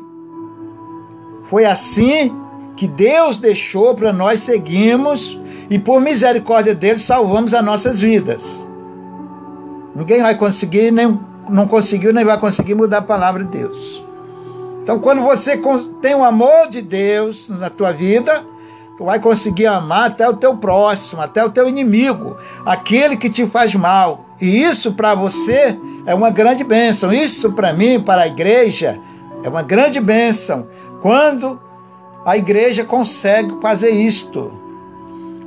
[1.50, 2.34] Foi assim
[2.78, 5.38] que Deus deixou para nós seguirmos
[5.70, 8.68] e por misericórdia dele salvamos as nossas vidas.
[9.96, 11.20] Ninguém vai conseguir, nem
[11.50, 14.04] não conseguiu, nem vai conseguir mudar a palavra de Deus.
[14.84, 15.60] Então, quando você
[16.02, 18.46] tem o amor de Deus na tua vida,
[18.98, 23.46] tu vai conseguir amar até o teu próximo, até o teu inimigo, aquele que te
[23.48, 24.26] faz mal.
[24.40, 27.12] E isso para você é uma grande bênção.
[27.12, 29.00] Isso para mim, para a igreja,
[29.44, 30.68] é uma grande bênção.
[31.02, 31.60] Quando
[32.28, 34.52] a igreja consegue fazer isto.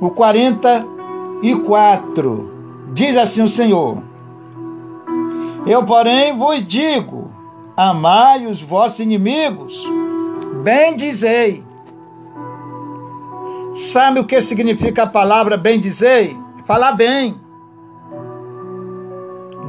[0.01, 2.51] O 44
[2.91, 4.03] diz assim o Senhor:
[5.65, 7.31] Eu, porém, vos digo
[7.75, 9.81] Amai os vossos inimigos,
[10.61, 11.63] bem dizei.
[13.75, 16.37] Sabe o que significa a palavra bem dizei?
[16.67, 17.39] Falar bem.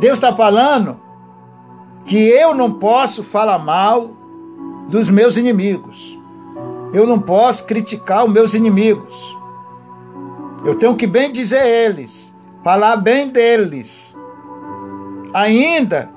[0.01, 1.01] Deus está falando
[2.05, 4.11] que eu não posso falar mal
[4.89, 6.19] dos meus inimigos.
[6.93, 9.37] Eu não posso criticar os meus inimigos.
[10.65, 12.33] Eu tenho que bem dizer eles,
[12.63, 14.17] falar bem deles.
[15.35, 16.11] Ainda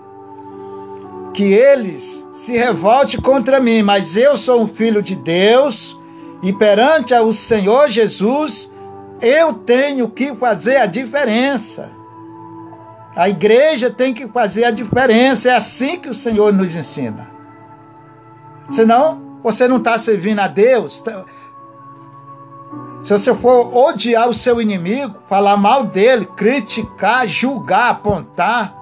[1.33, 5.97] que eles se revolte contra mim, mas eu sou um filho de Deus
[6.43, 8.69] e perante o Senhor Jesus
[9.21, 11.89] eu tenho que fazer a diferença.
[13.15, 17.27] A igreja tem que fazer a diferença, é assim que o Senhor nos ensina.
[18.71, 20.99] Senão, você não está servindo a Deus.
[20.99, 21.23] Tá?
[23.03, 28.75] Se você for odiar o seu inimigo, falar mal dele, criticar, julgar, apontar,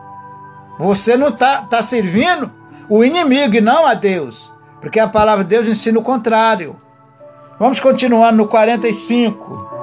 [0.80, 2.50] você não está tá servindo
[2.88, 4.50] o inimigo e não a Deus.
[4.80, 6.78] Porque a palavra de Deus ensina o contrário.
[7.60, 9.74] Vamos continuar no 45.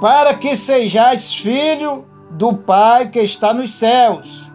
[0.00, 4.49] Para que sejais filho do Pai que está nos céus,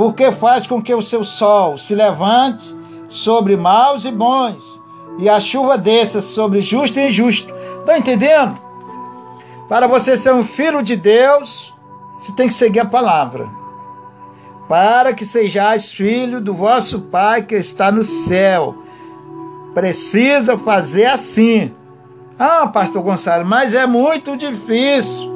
[0.00, 2.74] porque faz com que o seu sol se levante
[3.10, 4.80] sobre maus e bons,
[5.18, 7.52] e a chuva desça sobre justo e injusto.
[7.80, 8.58] Está entendendo?
[9.68, 11.74] Para você ser um filho de Deus,
[12.18, 13.46] você tem que seguir a palavra.
[14.66, 18.74] Para que sejais filho do vosso Pai que está no céu.
[19.74, 21.74] Precisa fazer assim.
[22.38, 25.29] Ah, pastor Gonçalo, mas é muito difícil.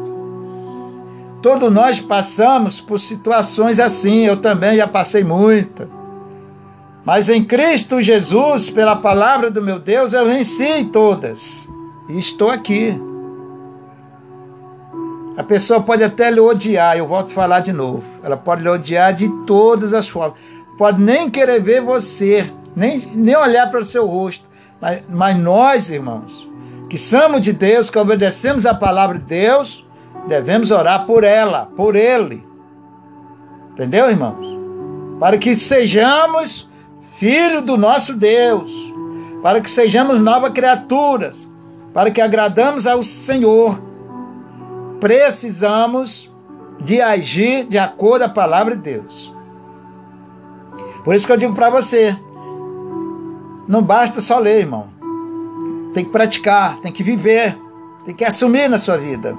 [1.45, 5.87] Todos nós passamos por situações assim, eu também já passei muita.
[7.05, 11.69] Mas em Cristo Jesus, pela palavra do meu Deus, eu venci todas.
[12.09, 12.99] E estou aqui.
[15.37, 18.03] A pessoa pode até lhe odiar, eu volto a falar de novo.
[18.23, 20.39] Ela pode lhe odiar de todas as formas.
[20.79, 24.47] Pode nem querer ver você, nem, nem olhar para o seu rosto.
[24.81, 26.49] Mas, mas nós, irmãos,
[26.89, 29.84] que somos de Deus, que obedecemos a palavra de Deus,
[30.29, 32.45] devemos orar por ela, por ele.
[33.72, 34.47] Entendeu, irmãos?
[35.18, 36.68] Para que sejamos
[37.18, 38.70] filhos do nosso Deus,
[39.43, 41.49] para que sejamos novas criaturas,
[41.93, 43.79] para que agradamos ao Senhor
[45.05, 46.31] precisamos
[46.81, 49.31] de agir de acordo com a palavra de Deus.
[51.05, 52.16] Por isso que eu digo para você,
[53.68, 54.89] não basta só ler, irmão.
[55.93, 57.55] Tem que praticar, tem que viver,
[58.07, 59.37] tem que assumir na sua vida.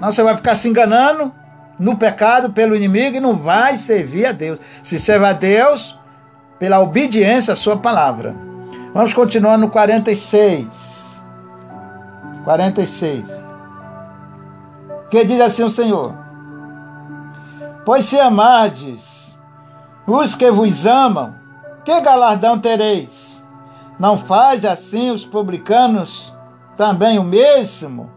[0.00, 1.32] Não você vai ficar se enganando
[1.78, 4.58] no pecado pelo inimigo e não vai servir a Deus.
[4.82, 5.98] Se serve a Deus
[6.58, 8.34] pela obediência à sua palavra.
[8.92, 11.20] Vamos continuar no 46.
[12.44, 13.40] 46
[15.10, 16.14] que diz assim o Senhor:
[17.84, 19.36] Pois se amardes
[20.06, 21.34] os que vos amam,
[21.84, 23.44] que galardão tereis?
[23.98, 26.34] Não faz assim os publicanos
[26.76, 28.10] também o mesmo?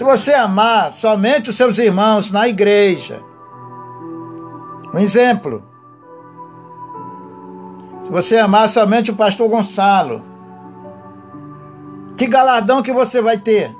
[0.00, 3.22] Se você amar somente os seus irmãos na igreja,
[4.94, 5.62] um exemplo,
[8.02, 10.24] se você amar somente o pastor Gonçalo,
[12.16, 13.76] que galardão que você vai ter?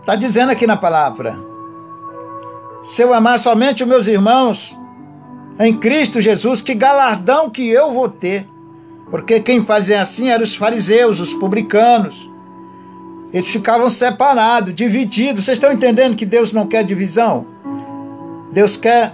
[0.00, 1.34] Está dizendo aqui na palavra.
[2.84, 4.76] Se eu amar somente os meus irmãos
[5.58, 8.46] em Cristo Jesus, que galardão que eu vou ter?
[9.10, 12.28] Porque quem fazia assim eram os fariseus, os publicanos.
[13.32, 15.44] Eles ficavam separados, divididos.
[15.44, 17.46] Vocês estão entendendo que Deus não quer divisão?
[18.52, 19.12] Deus quer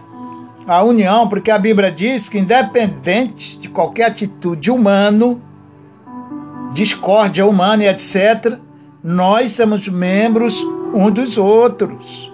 [0.66, 5.36] a união, porque a Bíblia diz que, independente de qualquer atitude humana,
[6.72, 8.58] discórdia humana e etc.,
[9.02, 10.62] nós somos membros
[10.94, 12.32] um dos outros.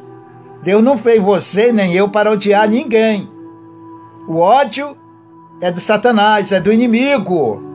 [0.62, 3.28] Deus não fez você nem eu para odiar ninguém.
[4.28, 4.96] O ódio
[5.60, 7.69] é do Satanás, é do inimigo.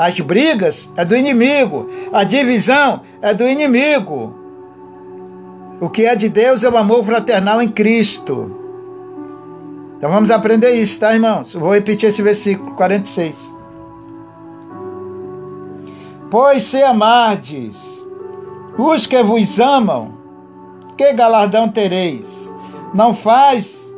[0.00, 1.86] As brigas é do inimigo.
[2.10, 4.34] A divisão é do inimigo.
[5.78, 8.50] O que é de Deus é o amor fraternal em Cristo.
[9.98, 11.52] Então vamos aprender isso, tá, irmãos?
[11.52, 13.36] Vou repetir esse versículo 46.
[16.30, 18.02] Pois se amardes
[18.78, 20.14] os que vos amam,
[20.96, 22.50] que galardão tereis?
[22.94, 23.94] Não faz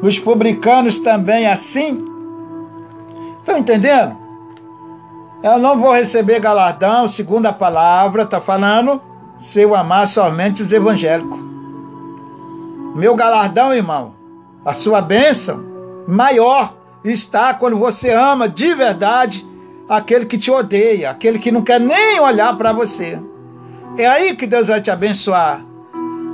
[0.00, 2.04] os publicanos também assim?
[3.40, 4.19] Estão entendendo?
[5.42, 9.00] Eu não vou receber galardão, segundo a palavra, está falando,
[9.38, 11.40] se eu amar somente os evangélicos.
[12.94, 14.14] Meu galardão, irmão,
[14.64, 15.64] a sua bênção
[16.06, 19.46] maior está quando você ama de verdade
[19.88, 23.18] aquele que te odeia, aquele que não quer nem olhar para você.
[23.96, 25.64] É aí que Deus vai te abençoar.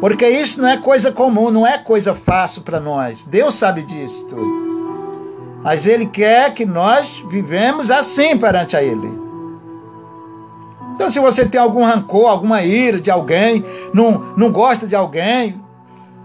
[0.00, 3.22] Porque isso não é coisa comum, não é coisa fácil para nós.
[3.22, 4.65] Deus sabe disto.
[5.66, 9.10] Mas Ele quer que nós vivemos assim perante a Ele.
[10.94, 15.60] Então, se você tem algum rancor, alguma ira de alguém, não, não gosta de alguém,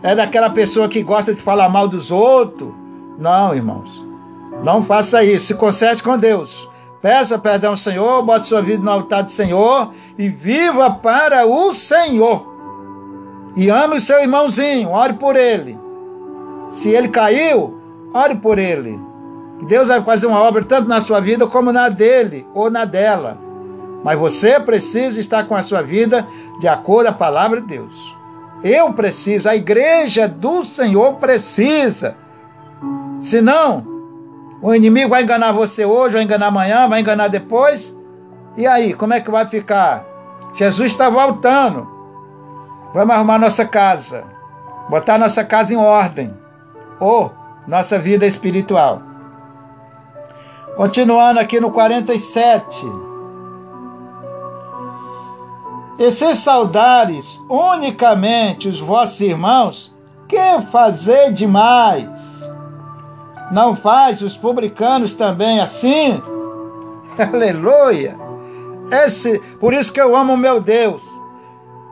[0.04, 2.70] é daquela pessoa que gosta de falar mal dos outros.
[3.18, 4.06] Não, irmãos.
[4.64, 5.48] Não faça isso.
[5.48, 6.70] Se conserte com Deus.
[7.02, 11.74] Peça perdão ao Senhor, bote sua vida no altar do Senhor e viva para o
[11.74, 12.46] Senhor.
[13.56, 15.80] E ame o seu irmãozinho, ore por ele.
[16.74, 17.82] Se ele caiu,
[18.14, 19.10] ore por ele.
[19.68, 23.38] Deus vai fazer uma obra tanto na sua vida como na dele ou na dela.
[24.04, 26.28] Mas você precisa estar com a sua vida
[26.60, 28.16] de acordo com a palavra de Deus.
[28.64, 32.16] Eu preciso, a igreja do Senhor precisa.
[33.22, 33.86] Senão,
[34.62, 37.96] o inimigo vai enganar você hoje, vai enganar amanhã, vai enganar depois.
[38.58, 40.06] E aí, como é que vai ficar?
[40.56, 41.88] Jesus está voltando.
[42.94, 44.24] Vamos arrumar nossa casa.
[44.90, 46.34] Botar nossa casa em ordem.
[47.00, 47.32] Ou
[47.68, 49.11] nossa vida espiritual.
[50.76, 52.86] Continuando aqui no 47.
[56.00, 59.94] E se saudares unicamente os vossos irmãos,
[60.28, 62.50] que fazer demais?
[63.52, 66.22] Não faz os publicanos também assim?
[67.20, 68.18] Aleluia!
[68.90, 71.02] Esse, por isso que eu amo meu Deus,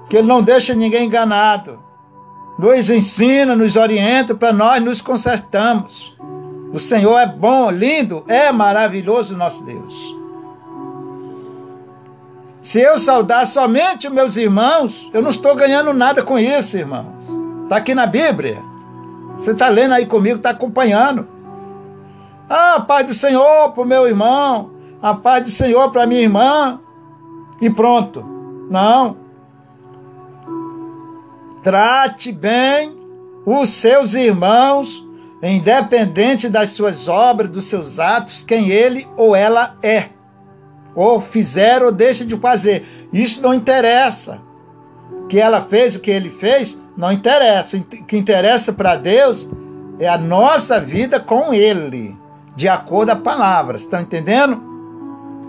[0.10, 1.80] que Ele não deixa ninguém enganado.
[2.58, 6.18] Nos ensina, nos orienta para nós nos consertamos.
[6.72, 10.20] O Senhor é bom, lindo, é maravilhoso nosso Deus.
[12.62, 17.26] Se eu saudar somente os meus irmãos, eu não estou ganhando nada com isso, irmãos.
[17.64, 18.62] Está aqui na Bíblia.
[19.38, 21.28] Você está lendo aí comigo, está acompanhando.
[22.50, 26.80] Ah, paz do Senhor para o meu irmão, a paz do Senhor para minha irmã,
[27.62, 28.24] e pronto.
[28.70, 29.18] Não.
[31.64, 32.98] Trate bem
[33.46, 35.06] os seus irmãos,
[35.42, 40.10] independente das suas obras, dos seus atos, quem ele ou ela é
[40.96, 43.08] ou fizer ou deixa de fazer.
[43.14, 44.42] Isso não interessa.
[45.30, 47.78] Que ela fez, o que ele fez, não interessa.
[47.78, 49.50] O que interessa para Deus
[50.00, 52.18] é a nossa vida com Ele,
[52.56, 53.78] de acordo a palavra.
[53.78, 54.62] Estão entendendo?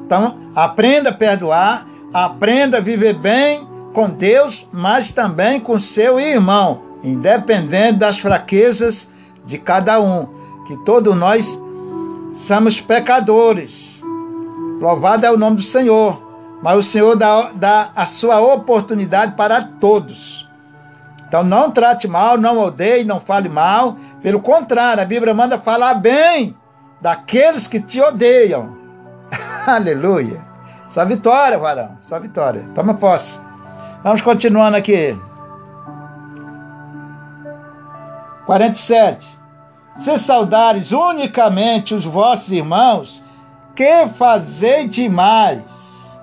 [0.07, 6.83] Então, aprenda a perdoar, aprenda a viver bem com Deus, mas também com seu irmão,
[7.03, 9.09] independente das fraquezas
[9.51, 10.29] de cada um,
[10.67, 11.61] que todos nós
[12.33, 14.01] somos pecadores.
[14.81, 16.23] Louvado é o nome do Senhor.
[16.63, 20.49] Mas o Senhor dá, dá a sua oportunidade para todos.
[21.27, 23.97] Então não trate mal, não odeie, não fale mal.
[24.23, 26.57] Pelo contrário, a Bíblia manda falar bem
[27.01, 28.77] daqueles que te odeiam.
[29.67, 30.43] Aleluia.
[30.89, 31.97] Só vitória, varão.
[32.01, 32.69] Só vitória.
[32.75, 33.41] Toma posse.
[34.05, 35.19] Vamos continuando aqui.
[38.47, 39.40] 47.
[40.01, 43.23] Se saudares unicamente os vossos irmãos,
[43.77, 46.19] que fazer demais?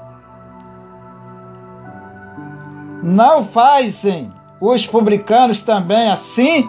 [3.04, 6.68] Não fazem os publicanos também assim?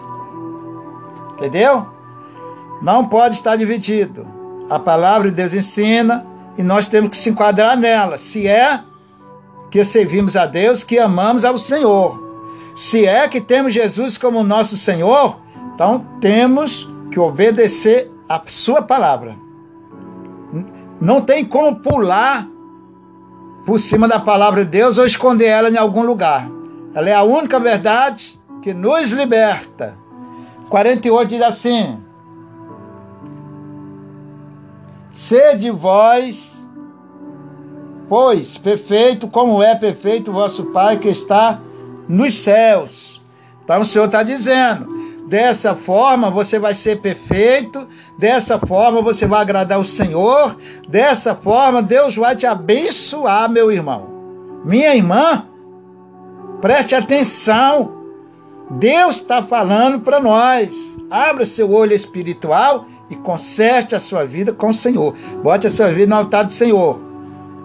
[1.32, 1.86] Entendeu?
[2.82, 4.26] Não pode estar dividido.
[4.68, 6.26] A palavra de Deus ensina
[6.58, 8.18] e nós temos que se enquadrar nela.
[8.18, 8.82] Se é
[9.70, 12.22] que servimos a Deus, que amamos ao Senhor.
[12.76, 15.38] Se é que temos Jesus como nosso Senhor,
[15.74, 16.86] então temos
[17.18, 19.36] que obedecer a sua palavra.
[21.00, 22.46] Não tem como pular
[23.66, 26.48] por cima da palavra de Deus ou esconder ela em algum lugar.
[26.94, 29.96] Ela é a única verdade que nos liberta.
[30.68, 31.98] 48 diz assim:
[35.12, 36.68] Sede vós,
[38.08, 41.60] pois, perfeito como é perfeito vosso Pai que está
[42.08, 43.20] nos céus.
[43.64, 44.97] Então o Senhor está dizendo:
[45.28, 50.56] Dessa forma você vai ser perfeito, dessa forma você vai agradar o Senhor,
[50.88, 54.08] dessa forma Deus vai te abençoar, meu irmão.
[54.64, 55.46] Minha irmã,
[56.62, 57.92] preste atenção.
[58.70, 60.96] Deus está falando para nós.
[61.10, 65.14] Abra seu olho espiritual e conserte a sua vida com o Senhor.
[65.42, 67.07] Bote a sua vida no altar do Senhor.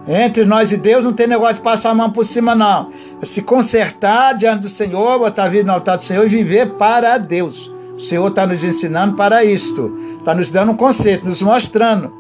[0.08, 2.91] Entre nós e Deus não tem negócio de passar a mão por cima, não.
[3.22, 6.72] É se consertar diante do Senhor, botar a vida no altar do Senhor e viver
[6.72, 7.72] para Deus.
[7.95, 9.97] O Senhor está nos ensinando para isto.
[10.20, 12.12] Está nos dando um conceito, nos mostrando.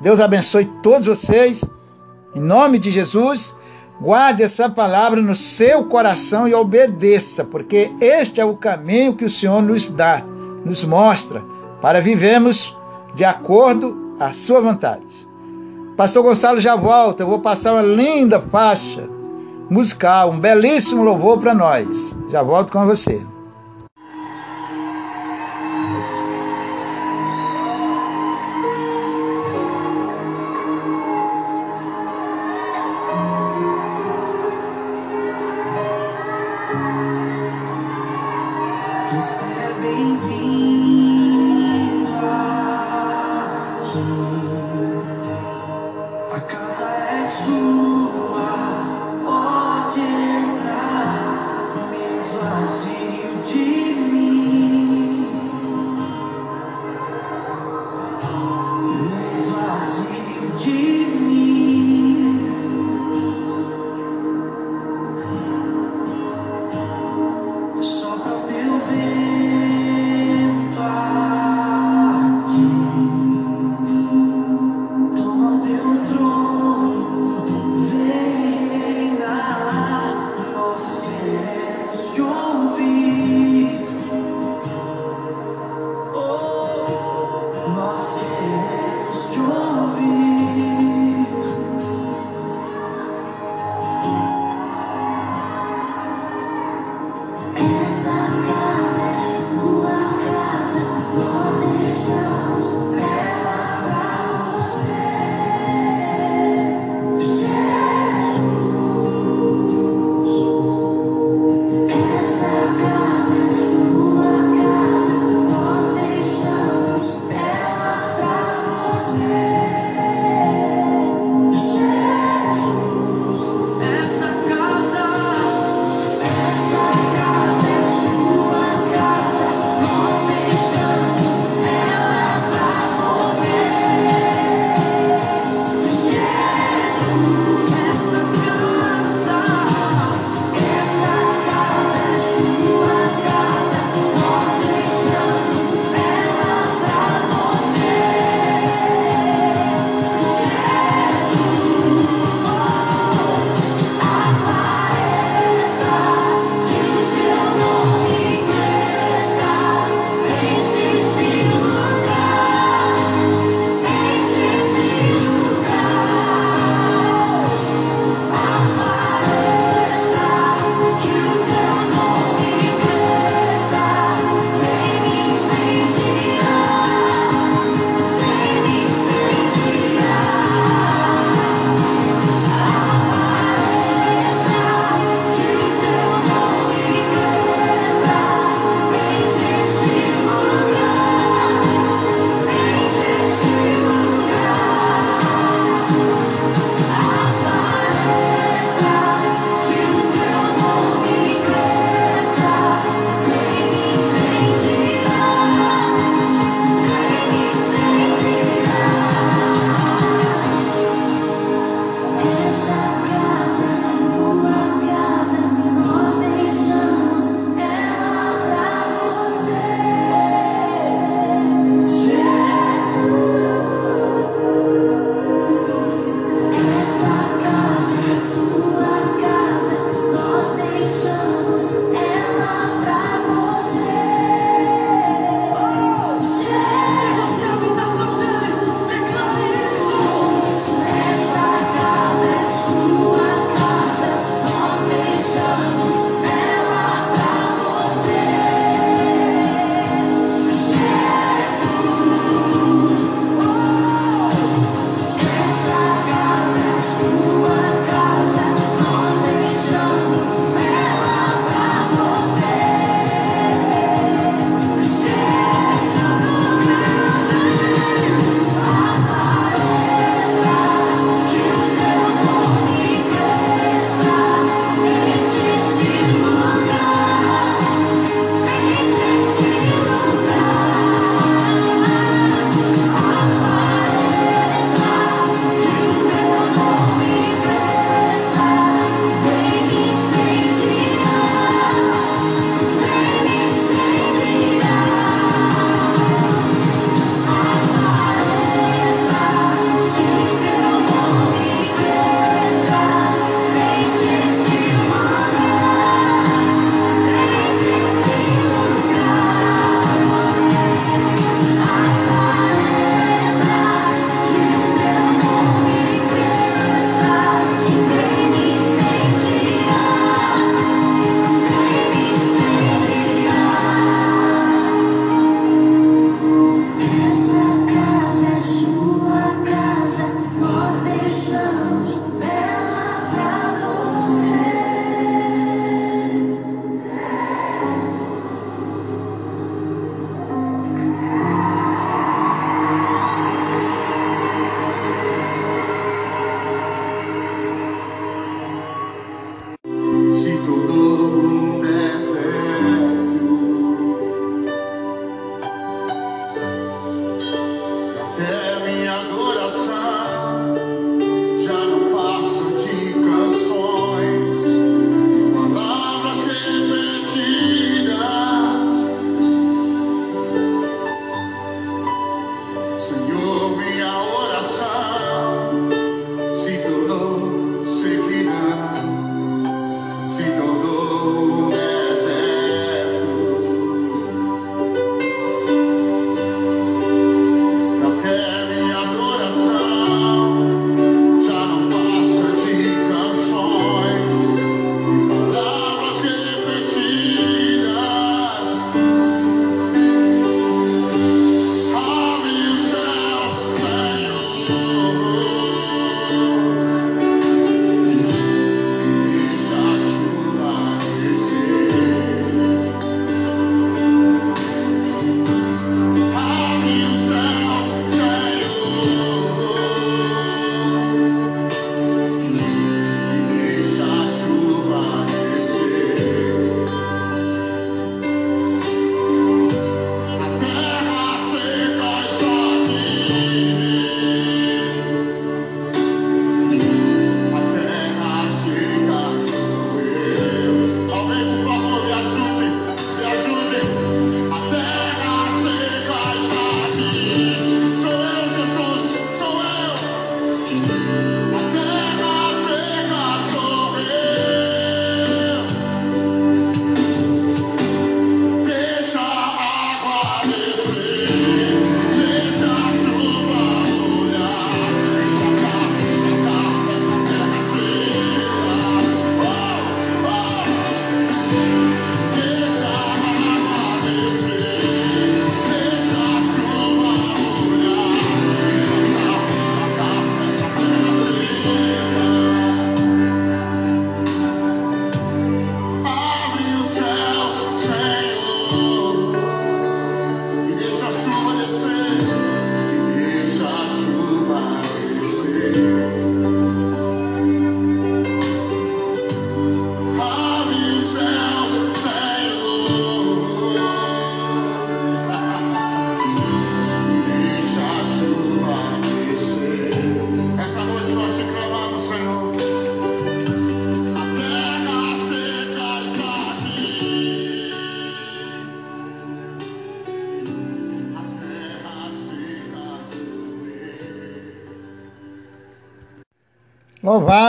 [0.00, 1.64] Deus abençoe todos vocês.
[2.34, 3.54] Em nome de Jesus,
[3.98, 9.30] guarde essa palavra no seu coração e obedeça, porque este é o caminho que o
[9.30, 10.22] Senhor nos dá,
[10.64, 11.42] nos mostra,
[11.80, 12.76] para vivermos
[13.14, 15.23] de acordo à sua vontade.
[15.96, 19.08] Pastor Gonçalo já volta, eu vou passar uma linda faixa
[19.70, 22.14] musical, um belíssimo louvor para nós.
[22.30, 23.24] Já volto com você.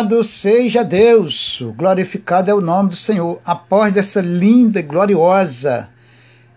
[0.06, 3.42] Louvado seja Deus, glorificado é o nome do Senhor.
[3.44, 5.90] Após dessa linda, gloriosa,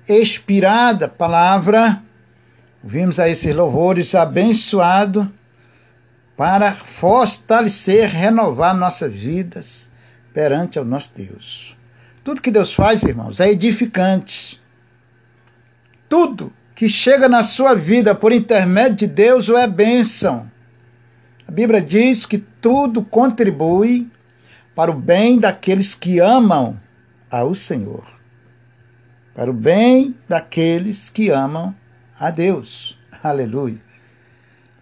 [0.06, 2.02] expirada palavra,
[2.84, 5.32] vimos a esses louvores abençoado
[6.36, 9.88] para fortalecer, renovar nossas vidas
[10.34, 11.74] perante o nosso Deus.
[12.22, 14.60] Tudo que Deus faz, irmãos, é edificante.
[16.06, 20.50] Tudo que chega na sua vida por intermédio de Deus é bênção.
[21.46, 24.10] A Bíblia diz que tudo contribui
[24.74, 26.80] para o bem daqueles que amam
[27.30, 28.04] ao Senhor.
[29.34, 31.74] Para o bem daqueles que amam
[32.18, 32.98] a Deus.
[33.22, 33.80] Aleluia.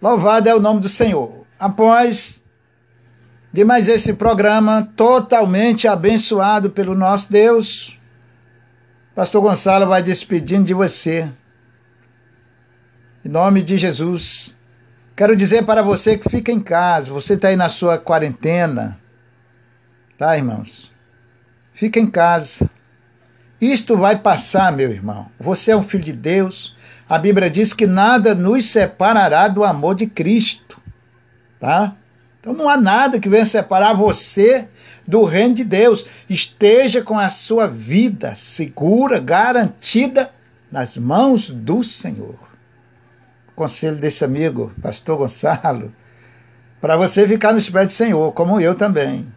[0.01, 1.45] Louvado é o nome do Senhor.
[1.59, 2.41] Após
[3.51, 7.97] de mais esse programa totalmente abençoado pelo nosso Deus,
[9.15, 11.31] Pastor Gonçalo vai despedindo de você.
[13.25, 14.56] Em nome de Jesus.
[15.17, 18.99] Quero dizer para você que fica em casa, você está aí na sua quarentena,
[20.15, 20.91] tá, irmãos?
[21.73, 22.69] Fica em casa.
[23.59, 25.25] Isto vai passar, meu irmão.
[25.39, 26.77] Você é um filho de Deus.
[27.09, 30.79] A Bíblia diz que nada nos separará do amor de Cristo,
[31.59, 31.95] tá?
[32.39, 34.69] Então não há nada que venha separar você
[35.07, 36.05] do reino de Deus.
[36.29, 40.29] Esteja com a sua vida segura, garantida
[40.71, 42.47] nas mãos do Senhor
[43.57, 45.91] conselho desse amigo, pastor Gonçalo,
[46.79, 49.27] para você ficar nos pés do Senhor, como eu também.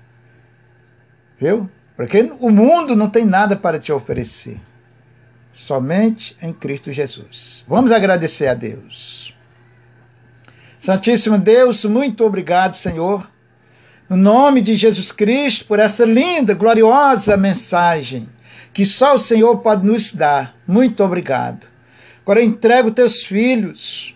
[1.38, 1.70] Viu?
[1.96, 4.60] Porque o mundo não tem nada para te oferecer.
[5.54, 7.64] Somente em Cristo Jesus.
[7.66, 9.34] Vamos agradecer a Deus.
[10.78, 13.26] Santíssimo Deus, muito obrigado, Senhor,
[14.06, 18.28] no nome de Jesus Cristo, por essa linda, gloriosa mensagem
[18.72, 20.54] que só o Senhor pode nos dar.
[20.66, 21.69] Muito obrigado.
[22.22, 24.14] Agora entrego teus filhos,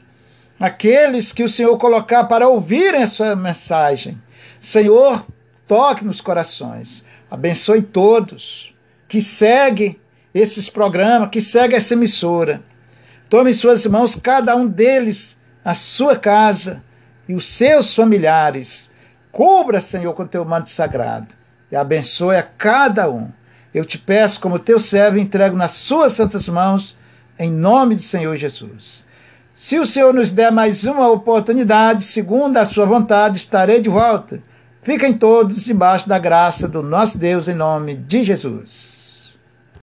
[0.59, 4.21] aqueles que o Senhor colocar para ouvirem essa mensagem.
[4.61, 5.27] Senhor,
[5.67, 7.05] toque nos corações.
[7.31, 8.75] Abençoe todos
[9.09, 9.99] que seguem
[10.35, 12.63] esses programas, que seguem essa emissora.
[13.29, 16.83] Tome em suas mãos cada um deles, a sua casa
[17.29, 18.91] e os seus familiares.
[19.33, 21.29] Cubra, Senhor, com teu manto sagrado
[21.71, 23.31] e abençoe a cada um.
[23.75, 26.97] Eu te peço, como teu servo, entrego nas suas santas mãos
[27.39, 29.05] em nome do Senhor Jesus.
[29.55, 34.43] Se o Senhor nos der mais uma oportunidade, segundo a sua vontade, estarei de volta.
[34.83, 38.94] Fiquem todos debaixo da graça do nosso Deus em nome de Jesus.